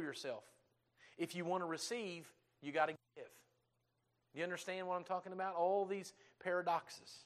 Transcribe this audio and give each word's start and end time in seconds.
humble 0.00 0.06
yourself. 0.06 0.44
If 1.18 1.34
you 1.34 1.44
want 1.44 1.62
to 1.62 1.66
receive, 1.66 2.26
you 2.62 2.72
got 2.72 2.86
to 2.86 2.94
give. 3.16 3.26
You 4.34 4.44
understand 4.44 4.86
what 4.86 4.96
I'm 4.96 5.04
talking 5.04 5.32
about? 5.32 5.54
All 5.54 5.84
these 5.84 6.12
paradoxes 6.42 7.24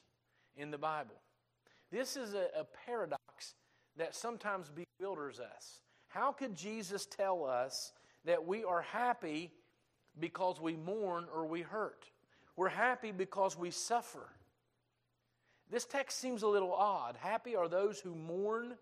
in 0.57 0.71
the 0.71 0.77
Bible. 0.77 1.15
This 1.91 2.17
is 2.17 2.33
a, 2.33 2.47
a 2.59 2.65
paradox 2.85 3.53
that 3.97 4.15
sometimes 4.15 4.69
bewilders 4.69 5.39
us. 5.39 5.79
How 6.07 6.31
could 6.31 6.55
Jesus 6.55 7.05
tell 7.05 7.45
us 7.45 7.93
that 8.25 8.45
we 8.45 8.63
are 8.63 8.81
happy 8.81 9.51
because 10.19 10.59
we 10.59 10.75
mourn 10.75 11.25
or 11.33 11.45
we 11.45 11.61
hurt? 11.61 12.05
We're 12.57 12.69
happy 12.69 13.11
because 13.11 13.57
we 13.57 13.71
suffer. 13.71 14.27
This 15.69 15.85
text 15.85 16.19
seems 16.19 16.43
a 16.43 16.47
little 16.47 16.73
odd. 16.73 17.15
Happy 17.19 17.55
are 17.55 17.67
those 17.67 17.99
who 17.99 18.15
mourn. 18.15 18.75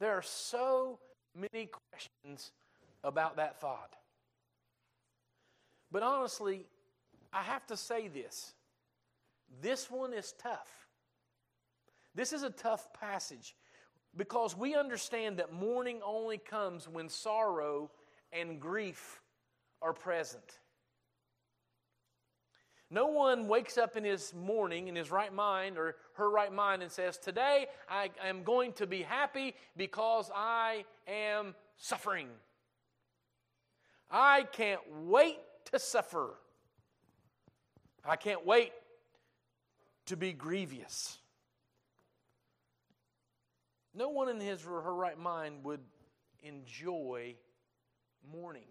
There 0.00 0.12
are 0.12 0.22
so 0.22 0.98
many 1.34 1.68
questions 1.90 2.52
about 3.04 3.36
that 3.36 3.60
thought. 3.60 3.94
But 5.90 6.02
honestly, 6.02 6.66
I 7.32 7.42
have 7.42 7.66
to 7.66 7.76
say 7.76 8.08
this 8.08 8.54
this 9.60 9.90
one 9.90 10.12
is 10.12 10.32
tough. 10.42 10.86
This 12.14 12.32
is 12.32 12.42
a 12.42 12.50
tough 12.50 12.92
passage 12.92 13.54
because 14.16 14.56
we 14.56 14.74
understand 14.74 15.38
that 15.38 15.52
mourning 15.52 16.00
only 16.04 16.38
comes 16.38 16.88
when 16.88 17.08
sorrow 17.08 17.90
and 18.32 18.60
grief 18.60 19.20
are 19.80 19.92
present. 19.92 20.58
No 22.90 23.06
one 23.06 23.48
wakes 23.48 23.78
up 23.78 23.96
in 23.96 24.04
his 24.04 24.34
morning 24.34 24.88
in 24.88 24.94
his 24.94 25.10
right 25.10 25.32
mind 25.32 25.78
or 25.78 25.96
her 26.14 26.30
right 26.30 26.52
mind 26.52 26.82
and 26.82 26.92
says, 26.92 27.16
Today 27.16 27.66
I 27.88 28.10
am 28.22 28.42
going 28.42 28.74
to 28.74 28.86
be 28.86 29.00
happy 29.00 29.54
because 29.78 30.30
I 30.34 30.84
am 31.08 31.54
suffering. 31.78 32.28
I 34.12 34.42
can't 34.42 34.82
wait 35.04 35.38
to 35.72 35.78
suffer. 35.78 36.34
I 38.04 38.16
can't 38.16 38.44
wait 38.44 38.72
to 40.06 40.16
be 40.16 40.34
grievous. 40.34 41.18
No 43.94 44.10
one 44.10 44.28
in 44.28 44.38
his 44.38 44.66
or 44.66 44.82
her 44.82 44.94
right 44.94 45.18
mind 45.18 45.64
would 45.64 45.80
enjoy 46.42 47.34
mourning. 48.30 48.68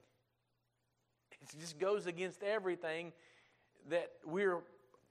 It 1.31 1.59
just 1.59 1.79
goes 1.79 2.05
against 2.05 2.43
everything 2.43 3.11
that 3.89 4.11
we're, 4.23 4.59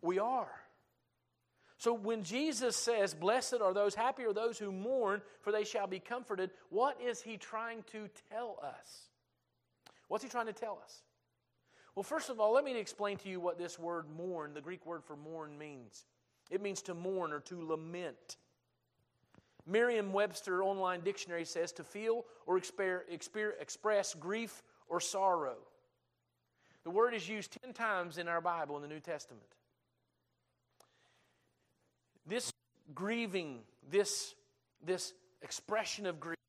we 0.00 0.20
are. 0.20 0.50
So 1.78 1.92
when 1.94 2.22
Jesus 2.22 2.76
says, 2.76 3.14
Blessed 3.14 3.56
are 3.62 3.74
those, 3.74 3.94
happy 3.94 4.24
are 4.24 4.34
those 4.34 4.58
who 4.58 4.70
mourn, 4.70 5.22
for 5.40 5.50
they 5.50 5.64
shall 5.64 5.86
be 5.86 5.98
comforted, 5.98 6.50
what 6.68 7.00
is 7.00 7.22
he 7.22 7.36
trying 7.36 7.82
to 7.92 8.08
tell 8.30 8.58
us? 8.62 9.09
What's 10.10 10.24
he 10.24 10.28
trying 10.28 10.46
to 10.46 10.52
tell 10.52 10.80
us? 10.82 11.02
Well, 11.94 12.02
first 12.02 12.30
of 12.30 12.40
all, 12.40 12.52
let 12.52 12.64
me 12.64 12.76
explain 12.76 13.16
to 13.18 13.28
you 13.28 13.38
what 13.38 13.58
this 13.58 13.78
word 13.78 14.06
mourn, 14.16 14.54
the 14.54 14.60
Greek 14.60 14.84
word 14.84 15.04
for 15.04 15.14
mourn, 15.14 15.56
means. 15.56 16.04
It 16.50 16.60
means 16.60 16.82
to 16.82 16.94
mourn 16.94 17.32
or 17.32 17.38
to 17.42 17.64
lament. 17.64 18.36
Merriam 19.68 20.12
Webster 20.12 20.64
Online 20.64 21.00
Dictionary 21.02 21.44
says 21.44 21.70
to 21.74 21.84
feel 21.84 22.24
or 22.44 22.58
express 22.58 24.14
grief 24.14 24.64
or 24.88 24.98
sorrow. 24.98 25.58
The 26.82 26.90
word 26.90 27.14
is 27.14 27.28
used 27.28 27.56
10 27.62 27.72
times 27.72 28.18
in 28.18 28.26
our 28.26 28.40
Bible 28.40 28.74
in 28.74 28.82
the 28.82 28.88
New 28.88 28.98
Testament. 28.98 29.46
This 32.26 32.52
grieving, 32.96 33.60
this, 33.88 34.34
this 34.84 35.12
expression 35.40 36.06
of 36.06 36.18
grief, 36.18 36.39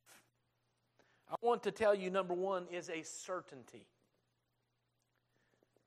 I 1.32 1.36
want 1.42 1.64
to 1.64 1.72
tell 1.72 1.96
you 1.96 2.10
number 2.10 2.34
one, 2.34 2.66
is 2.72 2.90
a 2.90 3.04
certainty. 3.04 3.86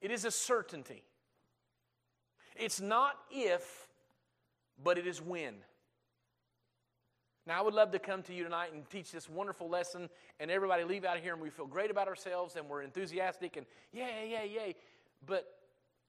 It 0.01 0.11
is 0.11 0.25
a 0.25 0.31
certainty. 0.31 1.03
It's 2.57 2.81
not 2.81 3.17
if, 3.31 3.89
but 4.83 4.97
it 4.97 5.07
is 5.07 5.21
when. 5.21 5.55
Now, 7.47 7.59
I 7.59 7.63
would 7.63 7.75
love 7.75 7.91
to 7.91 7.99
come 7.99 8.23
to 8.23 8.33
you 8.33 8.43
tonight 8.45 8.73
and 8.73 8.89
teach 8.89 9.13
this 9.13 9.29
wonderful 9.29 9.69
lesson, 9.69 10.09
and 10.41 10.51
everybody 10.51 10.85
leave 10.85 11.05
out 11.05 11.19
of 11.19 11.23
here 11.23 11.35
and 11.35 11.43
we 11.43 11.51
feel 11.51 11.67
great 11.67 11.91
about 11.91 12.09
ourselves 12.09 12.57
and 12.57 12.67
we're 12.69 12.83
enthusiastic 12.83 13.59
and 13.59 13.67
yay, 13.93 14.31
yay, 14.31 14.51
yay. 14.55 14.75
But 15.27 15.47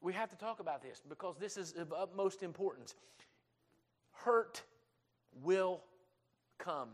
we 0.02 0.14
have 0.14 0.30
to 0.30 0.38
talk 0.38 0.62
about 0.62 0.82
this 0.82 1.02
because 1.08 1.36
this 1.38 1.58
is 1.58 1.74
of 1.74 1.92
utmost 1.92 2.42
importance. 2.42 2.96
Hurt 4.14 4.64
will 5.44 5.82
come, 6.58 6.90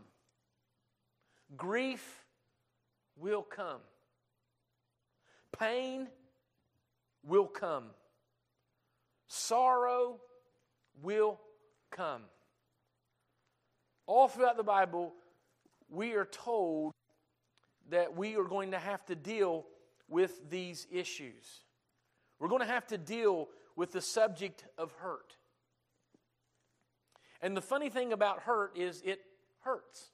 grief 1.56 2.21
will 3.16 3.42
come, 3.42 3.80
pain 5.58 6.08
will 7.24 7.46
come, 7.46 7.84
sorrow 9.28 10.20
will 11.02 11.40
come. 11.90 12.22
All 14.06 14.28
throughout 14.28 14.56
the 14.56 14.64
Bible, 14.64 15.12
we 15.88 16.14
are 16.14 16.24
told 16.24 16.92
that 17.90 18.16
we 18.16 18.36
are 18.36 18.44
going 18.44 18.72
to 18.72 18.78
have 18.78 19.04
to 19.06 19.14
deal 19.14 19.66
with 20.08 20.50
these 20.50 20.86
issues. 20.90 21.62
We're 22.38 22.48
going 22.48 22.60
to 22.60 22.66
have 22.66 22.86
to 22.88 22.98
deal 22.98 23.48
with 23.76 23.92
the 23.92 24.00
subject 24.00 24.64
of 24.76 24.92
hurt. 24.92 25.36
And 27.40 27.56
the 27.56 27.62
funny 27.62 27.88
thing 27.88 28.12
about 28.12 28.40
hurt 28.40 28.76
is 28.76 29.02
it 29.04 29.20
hurts. 29.60 30.10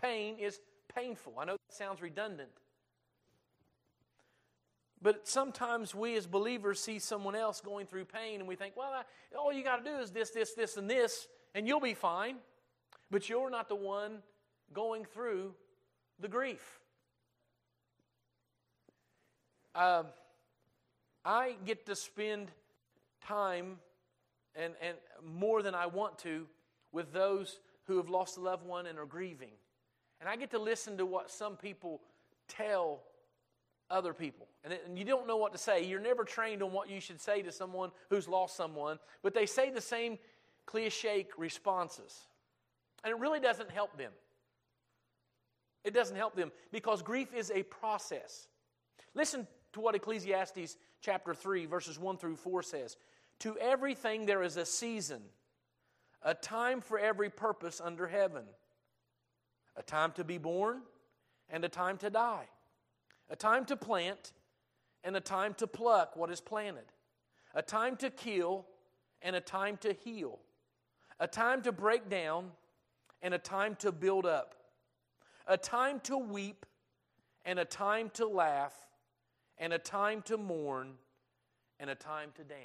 Pain 0.00 0.38
is 0.38 0.58
painful. 0.94 1.34
I 1.38 1.44
know 1.44 1.52
that 1.52 1.76
sounds 1.76 2.00
redundant. 2.02 2.50
But 5.02 5.26
sometimes 5.26 5.94
we 5.94 6.16
as 6.16 6.26
believers 6.26 6.78
see 6.78 7.00
someone 7.00 7.34
else 7.34 7.60
going 7.60 7.86
through 7.86 8.04
pain 8.04 8.38
and 8.38 8.48
we 8.48 8.54
think, 8.54 8.76
well, 8.76 8.92
I, 8.92 9.02
all 9.36 9.52
you 9.52 9.64
got 9.64 9.84
to 9.84 9.90
do 9.90 9.98
is 9.98 10.10
this, 10.10 10.30
this, 10.30 10.52
this, 10.52 10.76
and 10.76 10.88
this, 10.88 11.26
and 11.54 11.66
you'll 11.66 11.80
be 11.80 11.94
fine. 11.94 12.36
But 13.10 13.28
you're 13.28 13.50
not 13.50 13.68
the 13.68 13.74
one 13.74 14.18
going 14.72 15.04
through 15.04 15.54
the 16.20 16.28
grief. 16.28 16.80
Uh, 19.74 20.04
I 21.24 21.56
get 21.66 21.84
to 21.86 21.96
spend 21.96 22.50
time 23.26 23.78
and, 24.54 24.74
and 24.80 24.96
more 25.24 25.62
than 25.62 25.74
I 25.74 25.86
want 25.86 26.18
to 26.20 26.46
with 26.92 27.12
those 27.12 27.58
who 27.84 27.96
have 27.96 28.08
lost 28.08 28.36
a 28.36 28.40
loved 28.40 28.64
one 28.64 28.86
and 28.86 28.98
are 28.98 29.06
grieving. 29.06 29.52
And 30.22 30.28
I 30.28 30.36
get 30.36 30.52
to 30.52 30.58
listen 30.60 30.96
to 30.98 31.04
what 31.04 31.32
some 31.32 31.56
people 31.56 32.00
tell 32.46 33.00
other 33.90 34.14
people. 34.14 34.46
And, 34.62 34.72
and 34.86 34.96
you 34.96 35.04
don't 35.04 35.26
know 35.26 35.36
what 35.36 35.50
to 35.50 35.58
say. 35.58 35.84
You're 35.84 35.98
never 35.98 36.22
trained 36.22 36.62
on 36.62 36.70
what 36.70 36.88
you 36.88 37.00
should 37.00 37.20
say 37.20 37.42
to 37.42 37.50
someone 37.50 37.90
who's 38.08 38.28
lost 38.28 38.56
someone, 38.56 39.00
but 39.24 39.34
they 39.34 39.46
say 39.46 39.70
the 39.70 39.80
same 39.80 40.20
cliche 40.64 41.26
responses. 41.36 42.16
And 43.02 43.10
it 43.10 43.18
really 43.18 43.40
doesn't 43.40 43.72
help 43.72 43.98
them. 43.98 44.12
It 45.82 45.92
doesn't 45.92 46.16
help 46.16 46.36
them 46.36 46.52
because 46.70 47.02
grief 47.02 47.34
is 47.34 47.50
a 47.50 47.64
process. 47.64 48.46
Listen 49.16 49.48
to 49.72 49.80
what 49.80 49.96
Ecclesiastes 49.96 50.76
chapter 51.00 51.34
3, 51.34 51.66
verses 51.66 51.98
1 51.98 52.16
through 52.18 52.36
4 52.36 52.62
says 52.62 52.96
To 53.40 53.58
everything 53.58 54.26
there 54.26 54.44
is 54.44 54.56
a 54.56 54.64
season, 54.64 55.22
a 56.22 56.32
time 56.32 56.80
for 56.80 56.96
every 56.96 57.28
purpose 57.28 57.80
under 57.84 58.06
heaven, 58.06 58.44
a 59.76 59.82
time 59.82 60.12
to 60.12 60.24
be 60.24 60.38
born 60.38 60.82
and 61.48 61.64
a 61.64 61.68
time 61.68 61.98
to 61.98 62.10
die, 62.10 62.48
a 63.30 63.36
time 63.36 63.64
to 63.66 63.76
plant 63.76 64.32
and 65.04 65.16
a 65.16 65.20
time 65.20 65.54
to 65.54 65.66
pluck 65.66 66.16
what 66.16 66.30
is 66.30 66.40
planted, 66.40 66.84
a 67.54 67.62
time 67.62 67.96
to 67.96 68.10
kill 68.10 68.66
and 69.20 69.36
a 69.36 69.40
time 69.40 69.76
to 69.78 69.92
heal 69.92 70.38
a 71.22 71.28
time 71.28 71.62
to 71.62 71.70
break 71.70 72.08
down 72.08 72.50
and 73.22 73.32
a 73.32 73.38
time 73.38 73.76
to 73.76 73.92
build 73.92 74.26
up, 74.26 74.56
a 75.46 75.56
time 75.56 76.00
to 76.00 76.18
weep 76.18 76.66
and 77.44 77.60
a 77.60 77.64
time 77.64 78.10
to 78.14 78.26
laugh, 78.26 78.74
and 79.58 79.72
a 79.72 79.78
time 79.78 80.20
to 80.22 80.36
mourn 80.36 80.94
and 81.78 81.88
a 81.88 81.94
time 81.94 82.30
to 82.34 82.42
dance. 82.42 82.60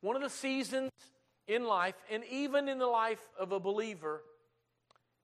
One 0.00 0.16
of 0.16 0.22
the 0.22 0.30
seasons 0.30 0.90
in 1.46 1.64
life, 1.64 1.94
and 2.10 2.24
even 2.30 2.68
in 2.68 2.78
the 2.78 2.86
life 2.86 3.22
of 3.38 3.52
a 3.52 3.60
believer, 3.60 4.22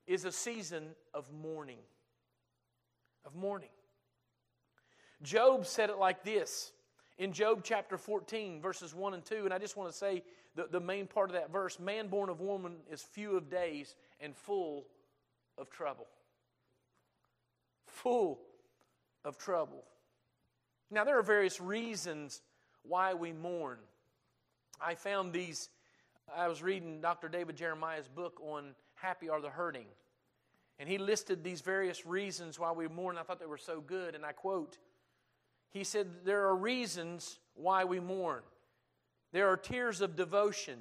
is 0.08 0.24
a 0.24 0.32
season 0.32 0.88
of 1.14 1.30
mourning. 1.32 1.78
Of 3.24 3.36
mourning. 3.36 3.68
Job 5.22 5.66
said 5.66 5.90
it 5.90 5.98
like 5.98 6.24
this 6.24 6.72
in 7.18 7.32
Job 7.32 7.60
chapter 7.62 7.98
14, 7.98 8.60
verses 8.60 8.94
1 8.94 9.14
and 9.14 9.24
2. 9.24 9.44
And 9.44 9.52
I 9.52 9.58
just 9.58 9.76
want 9.76 9.92
to 9.92 9.96
say 9.96 10.22
the, 10.56 10.66
the 10.70 10.80
main 10.80 11.06
part 11.06 11.28
of 11.28 11.34
that 11.34 11.52
verse 11.52 11.78
man 11.78 12.08
born 12.08 12.30
of 12.30 12.40
woman 12.40 12.76
is 12.90 13.02
few 13.02 13.36
of 13.36 13.50
days 13.50 13.94
and 14.20 14.34
full 14.34 14.86
of 15.58 15.68
trouble. 15.68 16.06
Full 17.86 18.40
of 19.24 19.36
trouble. 19.36 19.84
Now, 20.90 21.04
there 21.04 21.18
are 21.18 21.22
various 21.22 21.60
reasons 21.60 22.40
why 22.82 23.12
we 23.12 23.32
mourn. 23.32 23.78
I 24.80 24.94
found 24.94 25.34
these, 25.34 25.68
I 26.34 26.48
was 26.48 26.62
reading 26.62 27.00
Dr. 27.02 27.28
David 27.28 27.56
Jeremiah's 27.56 28.08
book 28.08 28.40
on 28.40 28.74
Happy 29.00 29.28
Are 29.28 29.40
the 29.40 29.50
Hurting. 29.50 29.86
And 30.78 30.88
he 30.88 30.98
listed 30.98 31.42
these 31.42 31.60
various 31.60 32.06
reasons 32.06 32.58
why 32.58 32.72
we 32.72 32.86
mourn. 32.88 33.18
I 33.18 33.22
thought 33.22 33.40
they 33.40 33.46
were 33.46 33.56
so 33.58 33.80
good. 33.80 34.14
And 34.14 34.24
I 34.24 34.32
quote 34.32 34.78
He 35.70 35.84
said, 35.84 36.08
There 36.24 36.46
are 36.46 36.56
reasons 36.56 37.38
why 37.54 37.84
we 37.84 38.00
mourn. 38.00 38.42
There 39.32 39.48
are 39.48 39.56
tears 39.56 40.00
of 40.00 40.16
devotion. 40.16 40.78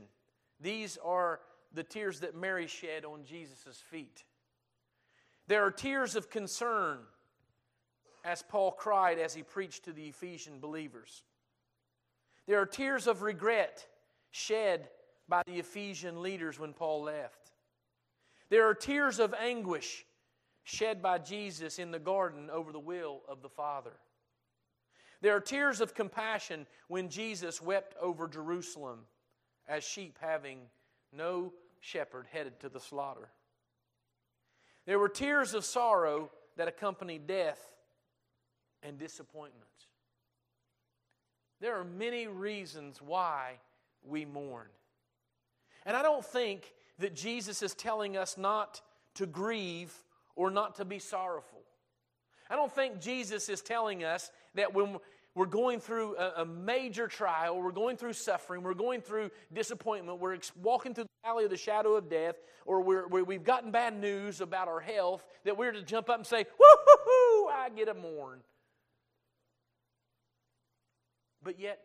These 0.60 0.98
are 1.04 1.40
the 1.74 1.84
tears 1.84 2.22
that 2.22 2.36
Mary 2.36 2.68
shed 2.68 3.06
on 3.06 3.24
Jesus' 3.26 3.82
feet. 3.90 4.24
There 5.48 5.64
are 5.64 5.72
tears 5.72 6.16
of 6.16 6.30
concern, 6.30 7.00
as 8.24 8.44
Paul 8.44 8.72
cried 8.72 9.20
as 9.20 9.34
he 9.34 9.44
preached 9.44 9.86
to 9.86 9.94
the 9.94 10.08
Ephesian 10.08 10.60
believers. 10.60 11.24
There 12.48 12.60
are 12.60 12.66
tears 12.66 13.08
of 13.08 13.22
regret 13.22 13.86
shed 14.32 14.90
by 15.28 15.44
the 15.46 15.60
Ephesian 15.60 16.22
leaders 16.22 16.60
when 16.60 16.74
Paul 16.74 17.04
left. 17.04 17.47
There 18.50 18.68
are 18.68 18.74
tears 18.74 19.20
of 19.20 19.34
anguish 19.34 20.06
shed 20.64 21.02
by 21.02 21.18
Jesus 21.18 21.80
in 21.80 21.92
the 21.92 22.00
garden 22.00 22.50
over 22.50 22.72
the 22.72 22.80
will 22.80 23.22
of 23.28 23.42
the 23.42 23.50
Father. 23.50 23.94
There 25.22 25.36
are 25.36 25.42
tears 25.42 25.82
of 25.82 25.96
compassion 25.96 26.68
when 26.88 27.10
Jesus 27.10 27.62
wept 27.62 27.96
over 28.02 28.28
Jerusalem 28.28 29.00
as 29.68 29.84
sheep 29.84 30.18
having 30.22 30.60
no 31.12 31.54
shepherd 31.80 32.28
headed 32.32 32.60
to 32.60 32.70
the 32.70 32.80
slaughter. 32.80 33.30
There 34.86 35.00
were 35.00 35.10
tears 35.10 35.54
of 35.54 35.66
sorrow 35.66 36.30
that 36.56 36.68
accompanied 36.68 37.28
death 37.28 37.60
and 38.84 38.98
disappointments. 38.98 39.88
There 41.60 41.78
are 41.80 41.84
many 41.84 42.28
reasons 42.28 43.02
why 43.02 43.54
we 44.04 44.26
mourn. 44.26 44.68
And 45.86 45.98
I 45.98 46.04
don't 46.04 46.24
think 46.24 46.74
that 47.00 47.16
Jesus 47.16 47.62
is 47.62 47.74
telling 47.74 48.18
us 48.18 48.38
not 48.38 48.82
to 49.16 49.26
grieve 49.26 49.94
or 50.36 50.52
not 50.52 50.76
to 50.76 50.86
be 50.86 51.00
sorrowful. 51.00 51.60
I 52.50 52.56
don't 52.56 52.72
think 52.72 53.02
Jesus 53.02 53.50
is 53.50 53.62
telling 53.62 54.04
us 54.04 54.32
that 54.56 54.74
when 54.74 54.98
we're 55.36 55.46
going 55.46 55.80
through 55.80 56.16
a, 56.18 56.46
major 56.46 57.08
trial, 57.08 57.62
we're 57.62 57.72
going 57.72 57.96
through 57.96 58.14
suffering, 58.14 58.64
we're 58.64 58.74
going 58.74 59.02
through 59.02 59.30
disappointment, 59.54 60.20
we're 60.20 60.40
walking 60.62 60.96
through 60.96 61.04
the 61.04 61.28
valley 61.28 61.44
of 61.44 61.52
the 61.52 61.58
shadow 61.58 61.94
of 61.96 62.10
death, 62.10 62.36
or 62.66 62.82
we 62.82 63.36
have 63.36 63.44
gotten 63.44 63.70
bad 63.70 64.00
news 64.00 64.42
about 64.42 64.68
our 64.68 64.80
health, 64.80 65.26
that 65.46 65.56
we're 65.56 65.72
to 65.72 65.84
jump 65.84 66.10
up 66.10 66.18
and 66.18 66.26
say, 66.26 66.46
Woo-hoo-hoo, 66.60 67.50
I 67.50 67.70
get 67.76 67.88
a 67.88 67.94
mourn. 67.94 68.40
But 71.44 71.60
yet, 71.60 71.82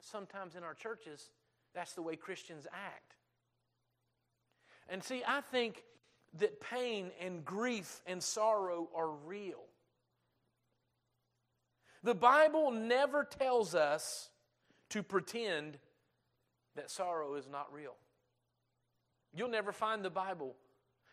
sometimes 0.00 0.54
in 0.56 0.64
our 0.64 0.74
churches, 0.74 1.30
that's 1.74 1.92
the 1.92 2.02
way 2.02 2.16
Christians 2.16 2.66
act. 2.72 3.16
And 4.88 5.02
see, 5.02 5.22
I 5.26 5.40
think 5.40 5.82
that 6.38 6.60
pain 6.60 7.10
and 7.20 7.44
grief 7.44 8.02
and 8.06 8.22
sorrow 8.22 8.88
are 8.94 9.10
real. 9.10 9.64
The 12.02 12.14
Bible 12.14 12.70
never 12.70 13.24
tells 13.24 13.74
us 13.74 14.30
to 14.90 15.02
pretend 15.02 15.78
that 16.76 16.90
sorrow 16.90 17.34
is 17.34 17.48
not 17.48 17.72
real. 17.72 17.96
You'll 19.34 19.50
never 19.50 19.72
find 19.72 20.04
the 20.04 20.10
Bible. 20.10 20.54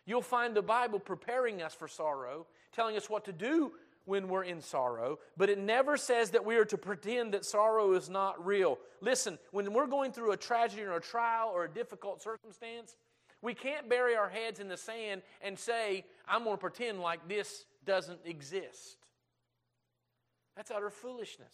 You'll 0.05 0.21
find 0.21 0.55
the 0.55 0.61
Bible 0.61 0.99
preparing 0.99 1.61
us 1.61 1.73
for 1.73 1.87
sorrow, 1.87 2.45
telling 2.73 2.97
us 2.97 3.09
what 3.09 3.25
to 3.25 3.31
do 3.31 3.71
when 4.05 4.27
we're 4.27 4.43
in 4.43 4.61
sorrow, 4.61 5.19
but 5.37 5.49
it 5.49 5.57
never 5.57 5.95
says 5.95 6.31
that 6.31 6.43
we 6.43 6.57
are 6.57 6.65
to 6.65 6.77
pretend 6.77 7.33
that 7.33 7.45
sorrow 7.45 7.93
is 7.93 8.09
not 8.09 8.45
real. 8.45 8.77
Listen, 9.01 9.39
when 9.51 9.71
we're 9.71 9.87
going 9.87 10.11
through 10.11 10.33
a 10.33 10.37
tragedy 10.37 10.83
or 10.83 10.97
a 10.97 11.01
trial 11.01 11.51
or 11.53 11.63
a 11.63 11.69
difficult 11.69 12.21
circumstance, 12.21 12.97
we 13.43 13.53
can't 13.53 13.89
bury 13.89 14.15
our 14.15 14.29
heads 14.29 14.59
in 14.61 14.69
the 14.69 14.77
sand 14.77 15.21
and 15.41 15.59
say, 15.59 16.05
I'm 16.27 16.45
going 16.45 16.55
to 16.55 16.59
pretend 16.61 17.01
like 17.01 17.27
this 17.27 17.65
doesn't 17.85 18.21
exist. 18.25 18.97
That's 20.55 20.71
utter 20.71 20.89
foolishness. 20.89 21.53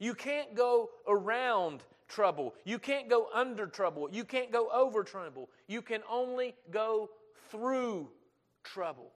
You 0.00 0.14
can't 0.14 0.54
go 0.56 0.90
around 1.06 1.84
trouble. 2.08 2.54
You 2.64 2.80
can't 2.80 3.08
go 3.08 3.28
under 3.32 3.66
trouble. 3.66 4.08
You 4.10 4.24
can't 4.24 4.50
go 4.50 4.68
over 4.72 5.04
trouble. 5.04 5.48
You 5.68 5.80
can 5.80 6.00
only 6.10 6.54
go 6.72 7.10
through 7.50 8.08
trouble. 8.64 9.12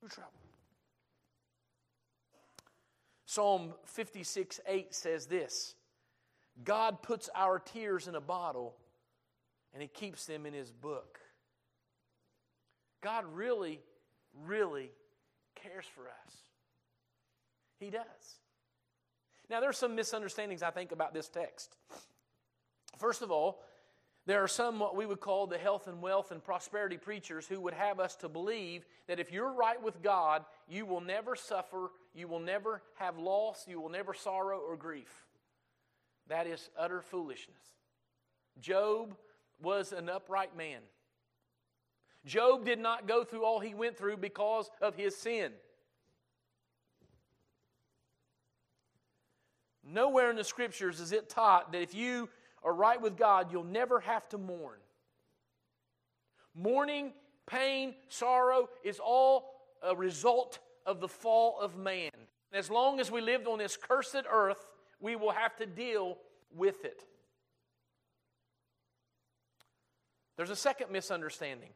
Through 0.00 0.10
trouble. 0.10 0.32
Psalm 3.24 3.74
56 3.86 4.60
8 4.66 4.94
says 4.94 5.26
this 5.26 5.74
God 6.64 7.02
puts 7.02 7.28
our 7.34 7.58
tears 7.58 8.08
in 8.08 8.14
a 8.14 8.20
bottle 8.20 8.76
and 9.72 9.82
He 9.82 9.88
keeps 9.88 10.26
them 10.26 10.46
in 10.46 10.54
His 10.54 10.72
book. 10.72 11.18
God 13.02 13.24
really, 13.32 13.80
really 14.46 14.90
cares 15.54 15.84
for 15.94 16.02
us. 16.02 16.36
He 17.78 17.90
does. 17.90 18.04
Now, 19.48 19.60
there 19.60 19.68
are 19.68 19.74
some 19.74 19.94
misunderstandings, 19.94 20.62
I 20.62 20.70
think, 20.70 20.92
about 20.92 21.14
this 21.14 21.28
text. 21.28 21.76
First 22.98 23.22
of 23.22 23.30
all, 23.30 23.62
there 24.26 24.42
are 24.42 24.48
some 24.48 24.80
what 24.80 24.96
we 24.96 25.06
would 25.06 25.20
call 25.20 25.46
the 25.46 25.58
health 25.58 25.86
and 25.86 26.02
wealth 26.02 26.32
and 26.32 26.42
prosperity 26.42 26.96
preachers 26.96 27.46
who 27.46 27.60
would 27.60 27.74
have 27.74 28.00
us 28.00 28.16
to 28.16 28.28
believe 28.28 28.84
that 29.06 29.20
if 29.20 29.30
you're 29.30 29.52
right 29.52 29.80
with 29.80 30.02
God, 30.02 30.44
you 30.68 30.84
will 30.84 31.00
never 31.00 31.36
suffer, 31.36 31.92
you 32.12 32.26
will 32.26 32.40
never 32.40 32.82
have 32.94 33.18
loss, 33.18 33.66
you 33.68 33.80
will 33.80 33.88
never 33.88 34.14
sorrow 34.14 34.58
or 34.58 34.76
grief. 34.76 35.25
That 36.28 36.46
is 36.46 36.70
utter 36.78 37.00
foolishness. 37.00 37.56
Job 38.60 39.16
was 39.62 39.92
an 39.92 40.08
upright 40.08 40.56
man. 40.56 40.80
Job 42.24 42.64
did 42.64 42.78
not 42.78 43.06
go 43.06 43.22
through 43.22 43.44
all 43.44 43.60
he 43.60 43.74
went 43.74 43.96
through 43.96 44.16
because 44.16 44.68
of 44.80 44.96
his 44.96 45.16
sin. 45.16 45.52
Nowhere 49.84 50.30
in 50.30 50.36
the 50.36 50.44
scriptures 50.44 50.98
is 50.98 51.12
it 51.12 51.28
taught 51.28 51.70
that 51.70 51.80
if 51.80 51.94
you 51.94 52.28
are 52.64 52.74
right 52.74 53.00
with 53.00 53.16
God, 53.16 53.52
you'll 53.52 53.62
never 53.62 54.00
have 54.00 54.28
to 54.30 54.38
mourn. 54.38 54.80
Mourning, 56.56 57.12
pain, 57.46 57.94
sorrow 58.08 58.68
is 58.82 58.98
all 58.98 59.52
a 59.82 59.94
result 59.94 60.58
of 60.84 61.00
the 61.00 61.08
fall 61.08 61.60
of 61.60 61.76
man. 61.76 62.10
As 62.52 62.70
long 62.70 62.98
as 62.98 63.10
we 63.10 63.20
lived 63.20 63.46
on 63.46 63.58
this 63.58 63.76
cursed 63.76 64.24
earth, 64.28 64.66
we 65.00 65.16
will 65.16 65.32
have 65.32 65.56
to 65.56 65.66
deal 65.66 66.18
with 66.54 66.84
it. 66.84 67.02
There's 70.36 70.50
a 70.50 70.56
second 70.56 70.90
misunderstanding. 70.90 71.70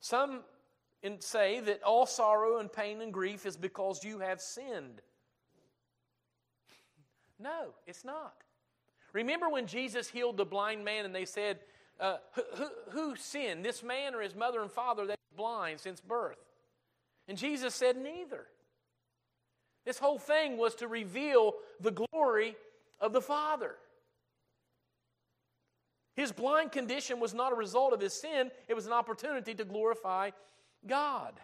Some 0.00 0.42
say 1.20 1.60
that 1.60 1.82
all 1.82 2.06
sorrow 2.06 2.58
and 2.58 2.72
pain 2.72 3.00
and 3.00 3.12
grief 3.12 3.46
is 3.46 3.56
because 3.56 4.04
you 4.04 4.18
have 4.18 4.40
sinned. 4.40 5.00
No, 7.38 7.74
it's 7.86 8.04
not. 8.04 8.34
Remember 9.12 9.48
when 9.48 9.66
Jesus 9.66 10.08
healed 10.08 10.36
the 10.36 10.44
blind 10.44 10.84
man 10.84 11.04
and 11.04 11.14
they 11.14 11.24
said, 11.24 11.60
uh, 12.00 12.16
who, 12.34 12.42
who, 12.56 12.68
who, 12.90 13.16
sinned, 13.16 13.64
this 13.64 13.82
man 13.82 14.14
or 14.14 14.20
his 14.20 14.34
mother 14.34 14.60
and 14.60 14.70
father 14.70 15.06
that 15.06 15.14
is 15.14 15.36
blind 15.36 15.80
since 15.80 16.00
birth? 16.00 16.38
And 17.28 17.38
Jesus 17.38 17.74
said, 17.74 17.96
Neither. 17.96 18.46
This 19.86 19.98
whole 19.98 20.18
thing 20.18 20.58
was 20.58 20.74
to 20.76 20.88
reveal 20.88 21.54
the 21.80 21.92
glory 21.92 22.56
of 23.00 23.12
the 23.12 23.22
Father. 23.22 23.76
His 26.16 26.32
blind 26.32 26.72
condition 26.72 27.20
was 27.20 27.32
not 27.32 27.52
a 27.52 27.54
result 27.54 27.92
of 27.92 28.00
his 28.00 28.12
sin, 28.12 28.50
it 28.68 28.74
was 28.74 28.86
an 28.86 28.92
opportunity 28.92 29.54
to 29.54 29.64
glorify 29.64 30.30
God. 30.86 31.34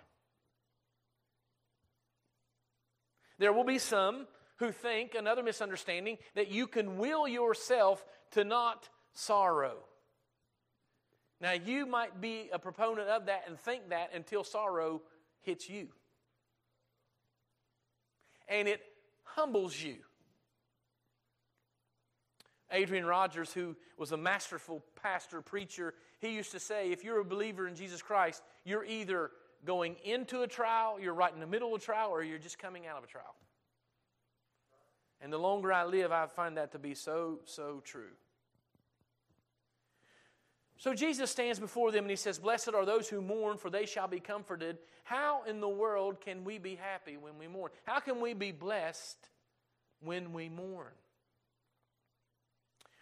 There 3.38 3.52
will 3.52 3.64
be 3.64 3.78
some 3.78 4.26
who 4.56 4.72
think, 4.72 5.14
another 5.14 5.42
misunderstanding, 5.42 6.18
that 6.34 6.48
you 6.48 6.66
can 6.66 6.98
will 6.98 7.28
yourself 7.28 8.04
to 8.32 8.44
not 8.44 8.88
sorrow. 9.14 9.76
Now, 11.40 11.52
you 11.52 11.86
might 11.86 12.20
be 12.20 12.50
a 12.52 12.58
proponent 12.58 13.08
of 13.08 13.26
that 13.26 13.44
and 13.46 13.58
think 13.58 13.90
that 13.90 14.10
until 14.14 14.42
sorrow 14.42 15.02
hits 15.42 15.68
you. 15.68 15.88
And 18.48 18.68
it 18.68 18.80
humbles 19.22 19.80
you. 19.80 19.96
Adrian 22.70 23.04
Rogers, 23.04 23.52
who 23.52 23.76
was 23.98 24.12
a 24.12 24.16
masterful 24.16 24.82
pastor, 25.00 25.42
preacher, 25.42 25.94
he 26.20 26.34
used 26.34 26.52
to 26.52 26.60
say 26.60 26.90
if 26.90 27.04
you're 27.04 27.20
a 27.20 27.24
believer 27.24 27.68
in 27.68 27.74
Jesus 27.74 28.00
Christ, 28.00 28.42
you're 28.64 28.84
either 28.84 29.30
going 29.64 29.96
into 30.04 30.42
a 30.42 30.48
trial, 30.48 30.98
you're 31.00 31.14
right 31.14 31.32
in 31.32 31.40
the 31.40 31.46
middle 31.46 31.74
of 31.74 31.82
a 31.82 31.84
trial, 31.84 32.10
or 32.10 32.22
you're 32.22 32.38
just 32.38 32.58
coming 32.58 32.86
out 32.86 32.98
of 32.98 33.04
a 33.04 33.06
trial. 33.06 33.34
And 35.20 35.32
the 35.32 35.38
longer 35.38 35.72
I 35.72 35.84
live, 35.84 36.10
I 36.10 36.26
find 36.26 36.56
that 36.56 36.72
to 36.72 36.78
be 36.78 36.94
so, 36.94 37.40
so 37.44 37.80
true. 37.84 38.10
So 40.82 40.92
Jesus 40.94 41.30
stands 41.30 41.60
before 41.60 41.92
them 41.92 42.02
and 42.02 42.10
he 42.10 42.16
says, 42.16 42.40
Blessed 42.40 42.74
are 42.74 42.84
those 42.84 43.08
who 43.08 43.22
mourn, 43.22 43.56
for 43.56 43.70
they 43.70 43.86
shall 43.86 44.08
be 44.08 44.18
comforted. 44.18 44.78
How 45.04 45.44
in 45.44 45.60
the 45.60 45.68
world 45.68 46.20
can 46.20 46.42
we 46.42 46.58
be 46.58 46.74
happy 46.74 47.16
when 47.16 47.38
we 47.38 47.46
mourn? 47.46 47.70
How 47.84 48.00
can 48.00 48.20
we 48.20 48.34
be 48.34 48.50
blessed 48.50 49.28
when 50.00 50.32
we 50.32 50.48
mourn? 50.48 50.90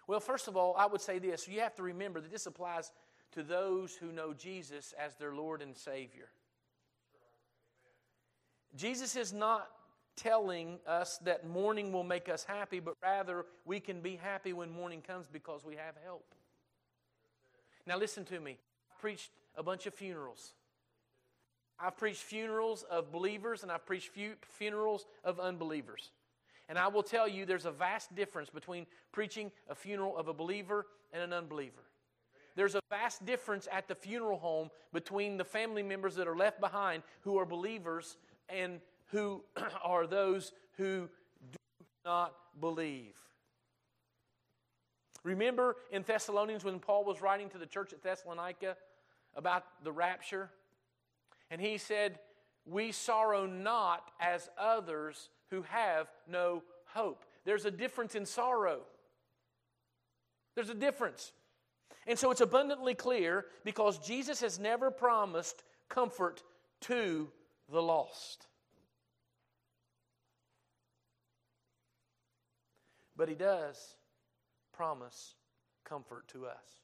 Well, 0.07 0.21
first 0.21 0.47
of 0.47 0.59
all, 0.59 0.75
I 0.77 0.85
would 0.85 1.01
say 1.01 1.19
this 1.19 1.49
you 1.49 1.61
have 1.61 1.75
to 1.77 1.83
remember 1.83 2.21
that 2.21 2.31
this 2.31 2.45
applies 2.45 2.93
to 3.33 3.43
those 3.43 3.95
who 3.95 4.13
know 4.13 4.35
Jesus 4.35 4.93
as 5.03 5.15
their 5.15 5.35
Lord 5.35 5.63
and 5.63 5.75
Savior. 5.75 6.29
Jesus 8.77 9.17
is 9.17 9.33
not 9.33 9.71
telling 10.17 10.81
us 10.87 11.17
that 11.25 11.49
mourning 11.49 11.93
will 11.93 12.05
make 12.05 12.29
us 12.29 12.45
happy, 12.45 12.79
but 12.79 12.93
rather 13.03 13.47
we 13.65 13.81
can 13.81 14.03
be 14.03 14.17
happy 14.17 14.53
when 14.53 14.71
mourning 14.71 15.01
comes 15.01 15.27
because 15.27 15.65
we 15.65 15.77
have 15.77 15.95
help. 16.05 16.35
Now, 17.87 17.99
listen 17.99 18.25
to 18.27 18.41
me. 18.41 18.59
I've 18.93 18.99
preached 19.01 19.31
a 19.57 19.63
bunch 19.63 19.87
of 19.87 19.95
funerals. 19.95 20.53
I've 21.79 21.97
preached 21.97 22.23
funerals 22.23 22.85
of 22.91 23.11
believers 23.11 23.63
and 23.63 23.73
I've 23.73 23.87
preached 23.87 24.11
funerals 24.43 25.07
of 25.25 25.41
unbelievers. 25.41 26.11
And 26.69 26.79
I 26.79 26.89
will 26.89 27.03
tell 27.03 27.27
you, 27.27 27.47
there's 27.47 27.65
a 27.65 27.71
vast 27.71 28.15
difference 28.15 28.51
between 28.51 28.87
preaching 29.13 29.51
a 29.69 29.75
funeral 29.75 30.17
of 30.17 30.29
a 30.29 30.35
believer 30.35 30.87
and 31.13 31.23
an 31.23 31.33
unbeliever. 31.33 31.83
There's 32.55 32.75
a 32.75 32.81
vast 32.91 33.25
difference 33.25 33.67
at 33.73 33.89
the 33.89 33.95
funeral 33.95 34.39
home 34.39 34.71
between 34.93 35.37
the 35.37 35.45
family 35.45 35.83
members 35.83 36.15
that 36.17 36.29
are 36.29 36.37
left 36.37 36.61
behind 36.61 37.03
who 37.23 37.39
are 37.39 37.47
believers 37.47 38.19
and 38.49 38.81
who 39.07 39.43
are 39.83 40.07
those 40.07 40.53
who 40.77 41.09
do 41.51 41.59
not 42.05 42.35
believe. 42.61 43.15
Remember 45.23 45.77
in 45.91 46.03
Thessalonians 46.03 46.65
when 46.65 46.79
Paul 46.79 47.05
was 47.05 47.21
writing 47.21 47.50
to 47.50 47.59
the 47.59 47.67
church 47.67 47.93
at 47.93 48.03
Thessalonica 48.03 48.77
about 49.35 49.65
the 49.85 49.93
rapture? 49.93 50.50
And 51.50 51.61
he 51.61 51.79
said, 51.79 52.19
We 52.65 52.93
sorrow 52.93 53.47
not 53.47 54.11
as 54.21 54.49
others 54.59 55.29
who 55.50 55.62
have 55.62 56.09
no 56.29 56.62
hope. 56.87 57.25
There's 57.45 57.67
a 57.67 57.71
difference 57.71 58.15
in 58.15 58.25
sorrow. 58.25 58.81
There's 60.55 60.71
a 60.71 60.75
difference. 60.75 61.33
And 62.07 62.19
so 62.19 62.31
it's 62.31 62.41
abundantly 62.41 62.95
clear 62.95 63.47
because 63.65 63.99
Jesus 63.99 64.41
has 64.41 64.59
never 64.59 64.91
promised 64.91 65.62
comfort 65.89 66.43
to 66.83 67.29
the 67.71 67.83
lost. 67.83 68.47
But 73.17 73.29
he 73.29 73.35
does 73.35 73.97
promise 74.81 75.35
comfort 75.85 76.27
to 76.29 76.47
us. 76.47 76.81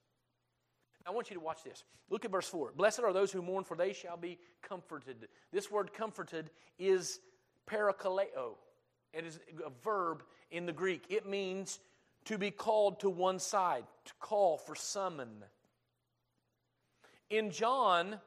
I 1.07 1.13
want 1.13 1.31
you 1.31 1.35
to 1.35 1.41
watch 1.41 1.65
this. 1.65 1.83
Look 2.11 2.27
at 2.27 2.31
verse 2.31 2.47
4. 2.47 2.73
Blessed 2.77 3.01
are 3.01 3.13
those 3.15 3.33
who 3.33 3.41
mourn, 3.41 3.65
for 3.65 3.75
they 3.75 3.95
shall 3.95 4.19
be 4.19 4.39
comforted. 4.61 5.29
This 5.51 5.71
word 5.71 5.95
comforted 5.95 6.51
is 6.79 7.21
parakaleo. 7.67 8.57
It 9.15 9.25
is 9.25 9.41
a 9.65 9.71
verb 9.83 10.25
in 10.51 10.67
the 10.67 10.75
Greek. 10.75 11.07
It 11.09 11.27
means 11.27 11.79
to 12.27 12.37
be 12.37 12.51
called 12.51 13.01
to 13.01 13.09
one 13.09 13.39
side, 13.39 13.85
to 14.05 14.13
call 14.21 14.59
for 14.59 14.75
summon. 14.75 15.31
In 17.31 17.51
John 17.51 18.19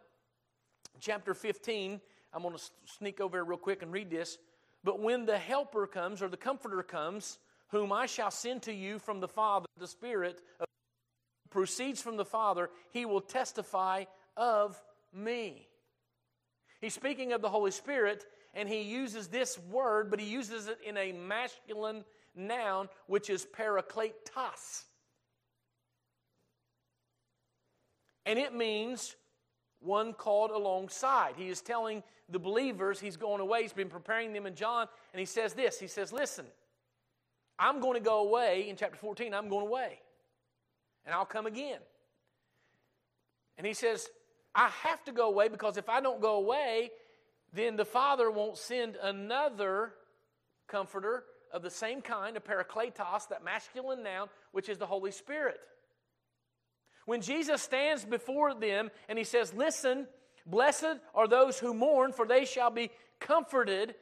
chapter 0.99 1.35
15, 1.35 2.01
I'm 2.33 2.41
going 2.41 2.55
to 2.55 2.63
sneak 2.97 3.21
over 3.21 3.37
here 3.37 3.45
real 3.45 3.59
quick 3.59 3.83
and 3.83 3.91
read 3.91 4.09
this. 4.09 4.39
But 4.83 4.99
when 4.99 5.27
the 5.27 5.37
Helper 5.37 5.85
comes, 5.85 6.23
or 6.23 6.27
the 6.27 6.37
Comforter 6.37 6.81
comes, 6.81 7.37
whom 7.69 7.91
I 7.91 8.05
shall 8.05 8.31
send 8.31 8.63
to 8.63 8.73
you 8.73 8.99
from 8.99 9.19
the 9.19 9.27
Father, 9.27 9.67
the 9.77 9.87
Spirit 9.87 10.41
proceeds 11.49 12.01
from 12.01 12.17
the 12.17 12.25
Father, 12.25 12.69
he 12.91 13.05
will 13.05 13.21
testify 13.21 14.05
of 14.37 14.81
me. 15.13 15.67
He's 16.81 16.93
speaking 16.93 17.33
of 17.33 17.41
the 17.41 17.49
Holy 17.49 17.71
Spirit, 17.71 18.25
and 18.53 18.69
he 18.69 18.81
uses 18.81 19.27
this 19.27 19.59
word, 19.71 20.09
but 20.09 20.19
he 20.19 20.27
uses 20.27 20.67
it 20.67 20.77
in 20.85 20.97
a 20.97 21.11
masculine 21.11 22.05
noun, 22.35 22.89
which 23.07 23.29
is 23.29 23.45
parakletos. 23.45 24.85
And 28.25 28.37
it 28.37 28.53
means 28.53 29.15
one 29.79 30.13
called 30.13 30.51
alongside. 30.51 31.33
He 31.35 31.49
is 31.49 31.61
telling 31.61 32.03
the 32.29 32.39
believers 32.39 32.99
he's 32.99 33.17
going 33.17 33.41
away. 33.41 33.63
He's 33.63 33.73
been 33.73 33.89
preparing 33.89 34.33
them 34.33 34.45
in 34.45 34.55
John, 34.55 34.87
and 35.13 35.19
he 35.19 35.25
says 35.25 35.53
this 35.53 35.79
He 35.79 35.87
says, 35.87 36.13
Listen, 36.13 36.45
I'm 37.59 37.81
going 37.81 37.95
to 37.95 37.99
go 37.99 38.21
away. 38.21 38.69
In 38.69 38.75
chapter 38.75 38.97
14, 38.97 39.33
I'm 39.33 39.49
going 39.49 39.67
away 39.67 39.99
and 41.05 41.13
I'll 41.13 41.25
come 41.25 41.45
again. 41.45 41.79
And 43.57 43.67
he 43.67 43.73
says, 43.73 44.07
I 44.55 44.69
have 44.83 45.03
to 45.05 45.11
go 45.11 45.27
away 45.27 45.49
because 45.49 45.77
if 45.77 45.89
I 45.89 46.01
don't 46.01 46.21
go 46.21 46.37
away, 46.37 46.91
then 47.53 47.75
the 47.75 47.85
Father 47.85 48.31
won't 48.31 48.57
send 48.57 48.95
another 49.01 49.93
comforter 50.67 51.23
of 51.51 51.61
the 51.61 51.69
same 51.69 52.01
kind, 52.01 52.37
a 52.37 52.39
parakletos, 52.39 53.27
that 53.29 53.43
masculine 53.43 54.03
noun, 54.03 54.29
which 54.51 54.69
is 54.69 54.77
the 54.77 54.85
Holy 54.85 55.11
Spirit. 55.11 55.59
When 57.05 57.21
Jesus 57.21 57.61
stands 57.61 58.05
before 58.05 58.53
them 58.53 58.91
and 59.07 59.17
he 59.17 59.23
says, 59.23 59.53
Listen, 59.53 60.07
blessed 60.45 60.99
are 61.15 61.27
those 61.27 61.59
who 61.59 61.73
mourn, 61.73 62.13
for 62.13 62.27
they 62.27 62.45
shall 62.45 62.69
be 62.69 62.91
comforted, 63.19 63.95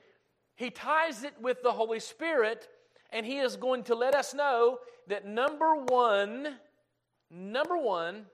he 0.55 0.69
ties 0.69 1.23
it 1.23 1.33
with 1.39 1.63
the 1.63 1.71
Holy 1.71 1.99
Spirit, 1.99 2.67
and 3.11 3.25
he 3.25 3.37
is 3.37 3.55
going 3.55 3.83
to 3.83 3.95
let 3.95 4.15
us 4.15 4.33
know 4.33 4.79
that 5.07 5.25
number 5.25 5.75
one, 5.75 6.57
Number 7.29 7.77
one, 7.77 8.25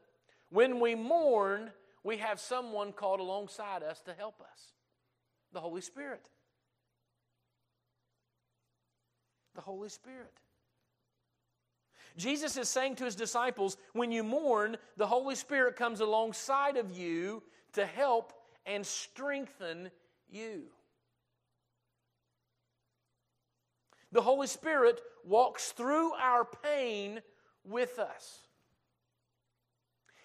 when 0.49 0.79
we 0.79 0.95
mourn, 0.95 1.71
we 2.03 2.17
have 2.17 2.39
someone 2.39 2.91
called 2.91 3.19
alongside 3.19 3.81
us 3.83 4.01
to 4.01 4.13
help 4.13 4.39
us 4.41 4.73
the 5.51 5.59
Holy 5.59 5.81
Spirit. 5.81 6.27
The 9.55 9.61
Holy 9.61 9.89
Spirit. 9.89 10.33
Jesus 12.17 12.57
is 12.57 12.69
saying 12.69 12.97
to 12.97 13.05
his 13.05 13.15
disciples, 13.15 13.77
when 13.93 14.11
you 14.11 14.23
mourn, 14.23 14.77
the 14.97 15.07
Holy 15.07 15.35
Spirit 15.35 15.75
comes 15.75 15.99
alongside 15.99 16.77
of 16.77 16.95
you 16.95 17.41
to 17.73 17.85
help 17.85 18.33
and 18.67 18.85
strengthen 18.85 19.89
you. 20.29 20.65
The 24.13 24.21
Holy 24.21 24.45
Spirit 24.45 25.01
walks 25.25 25.71
through 25.71 26.13
our 26.13 26.45
pain 26.45 27.19
with 27.65 27.97
us. 27.97 28.41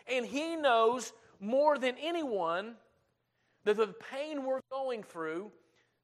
And 0.07 0.27
He 0.27 0.57
knows 0.57 1.13
more 1.41 1.79
than 1.79 1.97
anyone 2.01 2.75
that 3.65 3.79
the 3.79 3.95
pain 4.13 4.45
we're 4.45 4.61
going 4.71 5.03
through 5.03 5.51